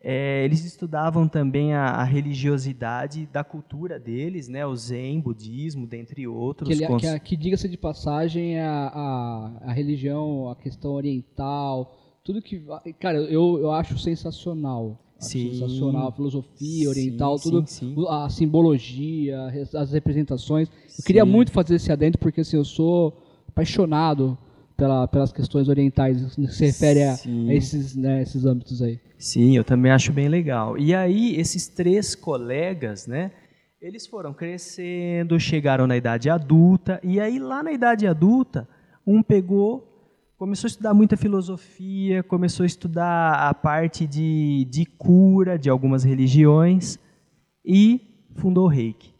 é, 0.01 0.45
eles 0.45 0.63
estudavam 0.63 1.27
também 1.27 1.73
a, 1.73 1.85
a 1.87 2.03
religiosidade 2.03 3.25
da 3.31 3.43
cultura 3.43 3.99
deles, 3.99 4.47
né, 4.47 4.65
o 4.65 4.75
Zen, 4.75 5.19
budismo, 5.19 5.85
dentre 5.85 6.25
outros. 6.27 6.69
Que, 6.77 6.87
cons- 6.87 7.01
que, 7.01 7.07
a- 7.07 7.19
que 7.19 7.35
diga-se 7.35 7.67
de 7.67 7.77
passagem, 7.77 8.55
é 8.57 8.65
a, 8.65 8.87
a, 8.93 9.51
a 9.69 9.71
religião, 9.73 10.49
a 10.49 10.55
questão 10.55 10.91
oriental, 10.91 11.95
tudo 12.23 12.41
que. 12.41 12.63
Cara, 12.99 13.17
eu, 13.19 13.57
eu 13.59 13.71
acho 13.71 13.97
sensacional. 13.99 14.97
Acho 15.19 15.29
Sim. 15.31 15.51
sensacional. 15.51 16.07
A 16.07 16.11
filosofia 16.13 16.89
oriental, 16.89 17.37
Sim, 17.37 17.49
tudo. 17.51 17.67
sim, 17.67 17.93
sim. 17.95 18.05
A 18.07 18.29
simbologia, 18.29 19.47
as- 19.75 19.91
representações. 19.91 20.69
Eu 20.97 21.03
queria 21.03 21.25
muito 21.25 21.51
fazer 21.51 21.75
esse 21.75 21.91
adentro, 21.91 22.19
porque 22.19 22.39
assim, 22.41 22.55
eu 22.55 22.63
sou 22.63 23.21
apaixonado 23.49 24.37
pela, 24.79 25.07
pelas 25.07 25.31
questões 25.33 25.67
orientais, 25.67 26.37
no 26.37 26.47
que 26.47 26.53
se 26.53 26.65
refere 26.65 27.03
a, 27.03 27.13
a 27.13 27.53
esses, 27.53 27.95
né, 27.95 28.21
esses 28.21 28.45
âmbitos 28.45 28.81
aí. 28.81 28.99
Sim, 29.17 29.55
eu 29.55 29.63
também 29.65 29.91
acho 29.91 30.13
bem 30.13 30.29
legal. 30.29 30.77
E 30.77 30.95
aí, 30.95 31.35
esses 31.35 31.67
três 31.67 32.15
colegas, 32.15 33.05
né? 33.05 33.31
Eles 33.81 34.07
foram 34.07 34.33
crescendo, 34.33 35.39
chegaram 35.39 35.85
na 35.85 35.95
idade 35.95 36.29
adulta, 36.29 36.99
e 37.03 37.19
aí 37.19 37.39
lá 37.39 37.61
na 37.61 37.71
idade 37.71 38.07
adulta, 38.07 38.67
um 39.05 39.21
pegou, 39.21 39.85
começou 40.37 40.67
a 40.67 40.71
estudar 40.71 40.93
muita 40.93 41.15
filosofia, 41.15 42.23
começou 42.23 42.63
a 42.63 42.67
estudar 42.67 43.49
a 43.49 43.53
parte 43.53 44.07
de, 44.07 44.65
de 44.69 44.85
cura 44.85 45.57
de 45.57 45.69
algumas 45.69 46.03
religiões 46.03 46.97
e 47.63 48.01
fundou 48.35 48.65
o 48.65 48.69
Reiki. 48.69 49.13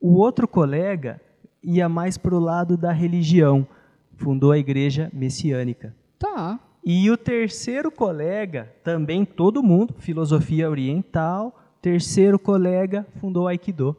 O 0.00 0.18
outro 0.18 0.46
colega 0.46 1.20
ia 1.62 1.88
mais 1.88 2.16
para 2.16 2.34
o 2.34 2.40
lado 2.40 2.76
da 2.76 2.92
religião, 2.92 3.66
fundou 4.16 4.52
a 4.52 4.58
igreja 4.58 5.10
messiânica. 5.12 5.94
Tá. 6.18 6.58
E 6.84 7.10
o 7.10 7.16
terceiro 7.16 7.90
colega, 7.90 8.70
também 8.82 9.24
todo 9.24 9.62
mundo, 9.62 9.94
filosofia 9.98 10.68
oriental, 10.70 11.58
terceiro 11.80 12.38
colega 12.38 13.06
fundou 13.20 13.48
Aikido. 13.48 13.96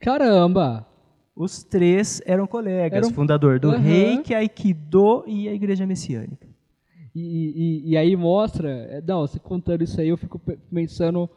Caramba! 0.00 0.86
Os 1.34 1.62
três 1.62 2.20
eram 2.26 2.46
colegas, 2.46 2.98
Eram- 2.98 3.10
fundador 3.14 3.60
do 3.60 3.70
Aham. 3.70 3.78
Reiki, 3.78 4.34
Aikido 4.34 5.22
e 5.26 5.48
a 5.48 5.54
igreja 5.54 5.86
messiânica. 5.86 6.46
E, 7.14 7.20
e- 7.20 7.90
e 7.90 7.96
aí 7.96 8.16
mostra, 8.16 8.68
é, 8.68 9.00
não, 9.06 9.20
você 9.26 9.38
contando 9.38 9.82
isso 9.84 10.00
aí, 10.00 10.08
eu 10.08 10.16
fico 10.16 10.38
pe- 10.38 10.58
pensando 10.72 11.28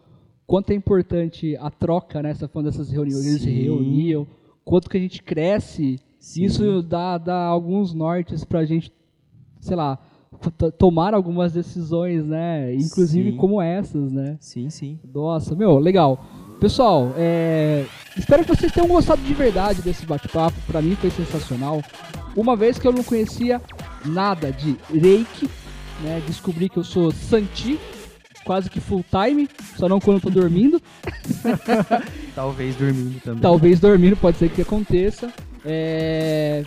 quanto 0.48 0.72
é 0.72 0.76
importante 0.76 1.56
a 1.58 1.70
troca, 1.70 2.22
né? 2.22 2.34
Falando 2.34 2.70
dessas 2.72 2.90
reuniões, 2.92 3.26
eles 3.26 3.42
se 3.42 3.50
Sim. 3.50 3.62
reuniam, 3.64 4.28
quanto 4.66 4.90
que 4.90 4.98
a 4.98 5.00
gente 5.00 5.22
cresce, 5.22 6.00
Sim. 6.22 6.44
isso 6.46 6.84
dá, 6.84 7.18
dá 7.18 7.46
alguns 7.46 7.94
nortes 7.94 8.44
pra 8.44 8.64
gente, 8.64 8.94
sei 9.60 9.76
lá, 9.76 9.98
tomar 10.78 11.14
algumas 11.14 11.52
decisões, 11.52 12.24
né? 12.26 12.74
Inclusive 12.76 13.32
Sim. 13.32 13.38
como 13.38 13.62
essas, 13.62 14.12
né? 14.12 14.38
Sim, 14.40 14.70
sim. 14.70 15.00
Nossa, 15.14 15.56
meu, 15.56 15.80
legal. 15.80 16.24
Pessoal, 16.60 17.12
é, 17.18 17.86
espero 18.16 18.46
que 18.46 18.56
vocês 18.56 18.72
tenham 18.72 18.88
gostado 18.88 19.22
de 19.24 19.34
verdade 19.34 19.82
desse 19.82 20.06
bate-papo. 20.06 20.56
Pra 20.68 20.82
mim 20.82 20.96
foi 20.96 21.10
sensacional. 21.10 21.82
Uma 22.36 22.56
vez 22.56 22.78
que 22.78 22.88
eu 22.88 22.94
não 22.94 23.04
conhecia 23.04 23.60
nada 24.06 24.52
de 24.52 24.78
Reiki, 24.94 25.50
né? 26.04 26.22
Descobri 26.28 26.70
que 26.70 26.78
eu 26.78 26.84
sou 26.84 27.12
Santi, 27.12 27.80
quase 28.46 28.70
que 28.70 28.80
full 28.80 29.04
time, 29.10 29.50
só 29.76 29.90
não 29.90 30.00
quando 30.00 30.18
eu 30.18 30.22
tô 30.22 30.30
dormindo. 30.30 30.80
Talvez 32.36 32.76
dormindo 32.76 33.20
também. 33.22 33.42
Talvez 33.42 33.80
dormindo, 33.80 34.16
pode 34.16 34.38
ser 34.38 34.50
que 34.50 34.62
aconteça. 34.62 35.34
É, 35.66 36.64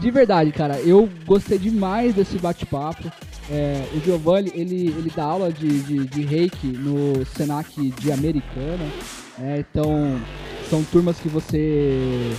De 0.00 0.10
verdade, 0.10 0.52
cara, 0.52 0.78
eu 0.80 1.08
gostei 1.26 1.58
demais 1.58 2.14
desse 2.14 2.38
bate-papo. 2.38 3.10
É, 3.50 3.82
o 3.94 4.00
Giovanni, 4.00 4.52
ele, 4.54 4.88
ele 4.88 5.10
dá 5.14 5.24
aula 5.24 5.50
de, 5.50 5.80
de, 5.80 6.06
de 6.06 6.22
reiki 6.22 6.66
no 6.66 7.24
Senac 7.24 7.72
de 7.98 8.12
Americana. 8.12 8.84
né? 9.38 9.60
Então, 9.60 10.20
são 10.68 10.84
turmas 10.84 11.18
que 11.18 11.28
você. 11.28 12.32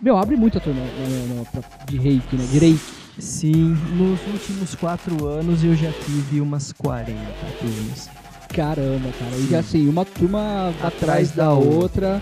Meu, 0.00 0.16
abre 0.16 0.36
muita 0.36 0.58
turma 0.58 0.80
né, 0.80 1.44
né, 1.54 1.62
de 1.86 1.98
reiki, 1.98 2.36
né? 2.36 2.46
De 2.50 2.58
reiki. 2.58 2.80
Sim, 3.18 3.76
nos 3.96 4.20
últimos 4.32 4.74
quatro 4.74 5.26
anos 5.26 5.64
eu 5.64 5.74
já 5.74 5.90
tive 6.04 6.40
umas 6.40 6.72
40 6.72 7.14
turmas. 7.58 8.10
Caramba, 8.54 9.08
cara. 9.18 9.36
E 9.50 9.54
assim, 9.54 9.88
uma 9.88 10.04
turma 10.04 10.68
atrás 10.82 10.94
Atrás 10.94 11.30
da 11.32 11.44
da 11.44 11.52
outra. 11.52 12.20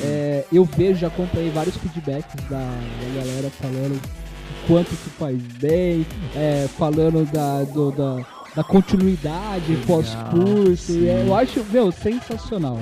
É, 0.00 0.44
eu 0.52 0.64
vejo, 0.64 1.00
já 1.00 1.08
acompanhei 1.08 1.50
vários 1.50 1.76
feedbacks 1.76 2.34
da, 2.48 2.58
da 2.58 3.14
galera 3.16 3.50
falando 3.60 3.94
o 3.96 4.66
quanto 4.66 4.88
que 4.90 5.10
faz 5.10 5.36
bem, 5.60 6.06
é, 6.34 6.68
falando 6.78 7.24
da, 7.32 7.64
do- 7.64 7.90
da, 7.92 8.24
da 8.56 8.64
continuidade 8.64 9.72
Legal, 9.72 9.86
pós-curso. 9.86 10.92
é, 11.06 11.24
Eu 11.26 11.34
acho, 11.34 11.64
meu, 11.70 11.90
sensacional. 11.92 12.78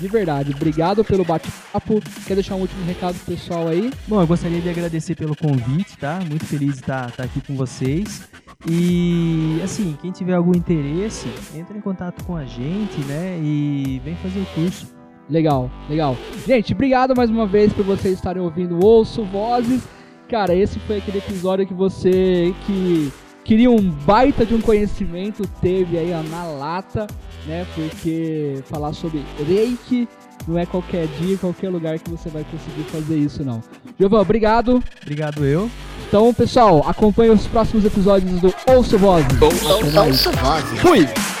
De 0.00 0.08
verdade. 0.08 0.52
Obrigado 0.54 1.02
pelo 1.04 1.24
bate-papo. 1.24 2.02
Quer 2.26 2.34
deixar 2.34 2.54
um 2.54 2.60
último 2.60 2.84
recado 2.84 3.14
pro 3.24 3.34
pessoal 3.34 3.66
aí? 3.68 3.90
Bom, 4.06 4.20
eu 4.20 4.26
gostaria 4.26 4.60
de 4.60 4.68
agradecer 4.68 5.14
pelo 5.14 5.34
convite, 5.34 5.96
tá? 5.98 6.20
Muito 6.28 6.44
feliz 6.44 6.74
de 6.74 6.80
estar, 6.80 7.08
estar 7.08 7.22
aqui 7.24 7.40
com 7.40 7.56
vocês. 7.56 8.22
E, 8.68 9.60
assim, 9.64 9.96
quem 10.02 10.10
tiver 10.10 10.34
algum 10.34 10.54
interesse, 10.54 11.28
entra 11.54 11.76
em 11.76 11.80
contato 11.80 12.24
com 12.24 12.36
a 12.36 12.44
gente, 12.44 12.98
né? 13.06 13.38
E 13.42 14.00
vem 14.04 14.16
fazer 14.16 14.40
o 14.40 14.46
curso. 14.54 14.95
Legal, 15.28 15.70
legal. 15.88 16.16
Gente, 16.46 16.72
obrigado 16.72 17.14
mais 17.16 17.30
uma 17.30 17.46
vez 17.46 17.72
por 17.72 17.84
vocês 17.84 18.14
estarem 18.14 18.42
ouvindo 18.42 18.84
Ouço 18.84 19.24
Vozes. 19.24 19.82
Cara, 20.28 20.54
esse 20.54 20.78
foi 20.80 20.98
aquele 20.98 21.18
episódio 21.18 21.66
que 21.66 21.74
você 21.74 22.54
que 22.64 23.12
queria 23.44 23.70
um 23.70 23.90
baita 23.90 24.44
de 24.44 24.54
um 24.54 24.60
conhecimento 24.60 25.46
teve 25.60 25.98
aí 25.98 26.12
ó, 26.12 26.22
na 26.28 26.44
lata, 26.44 27.06
né? 27.46 27.66
Porque 27.74 28.62
falar 28.66 28.92
sobre 28.92 29.24
Reiki 29.46 30.08
não 30.46 30.58
é 30.58 30.66
qualquer 30.66 31.06
dia, 31.20 31.36
qualquer 31.38 31.70
lugar 31.70 31.98
que 31.98 32.10
você 32.10 32.28
vai 32.28 32.44
conseguir 32.44 32.84
fazer 32.84 33.16
isso, 33.16 33.44
não. 33.44 33.60
Giovanni, 33.98 34.22
obrigado. 34.22 34.82
Obrigado 35.02 35.44
eu. 35.44 35.70
Então, 36.08 36.32
pessoal, 36.32 36.84
acompanhe 36.86 37.30
os 37.30 37.46
próximos 37.48 37.84
episódios 37.84 38.40
do 38.40 38.54
Ouço 38.68 38.96
Vozes. 38.96 39.26
Ouço 39.42 40.30
Vozes. 40.32 40.80
Fui! 40.80 41.35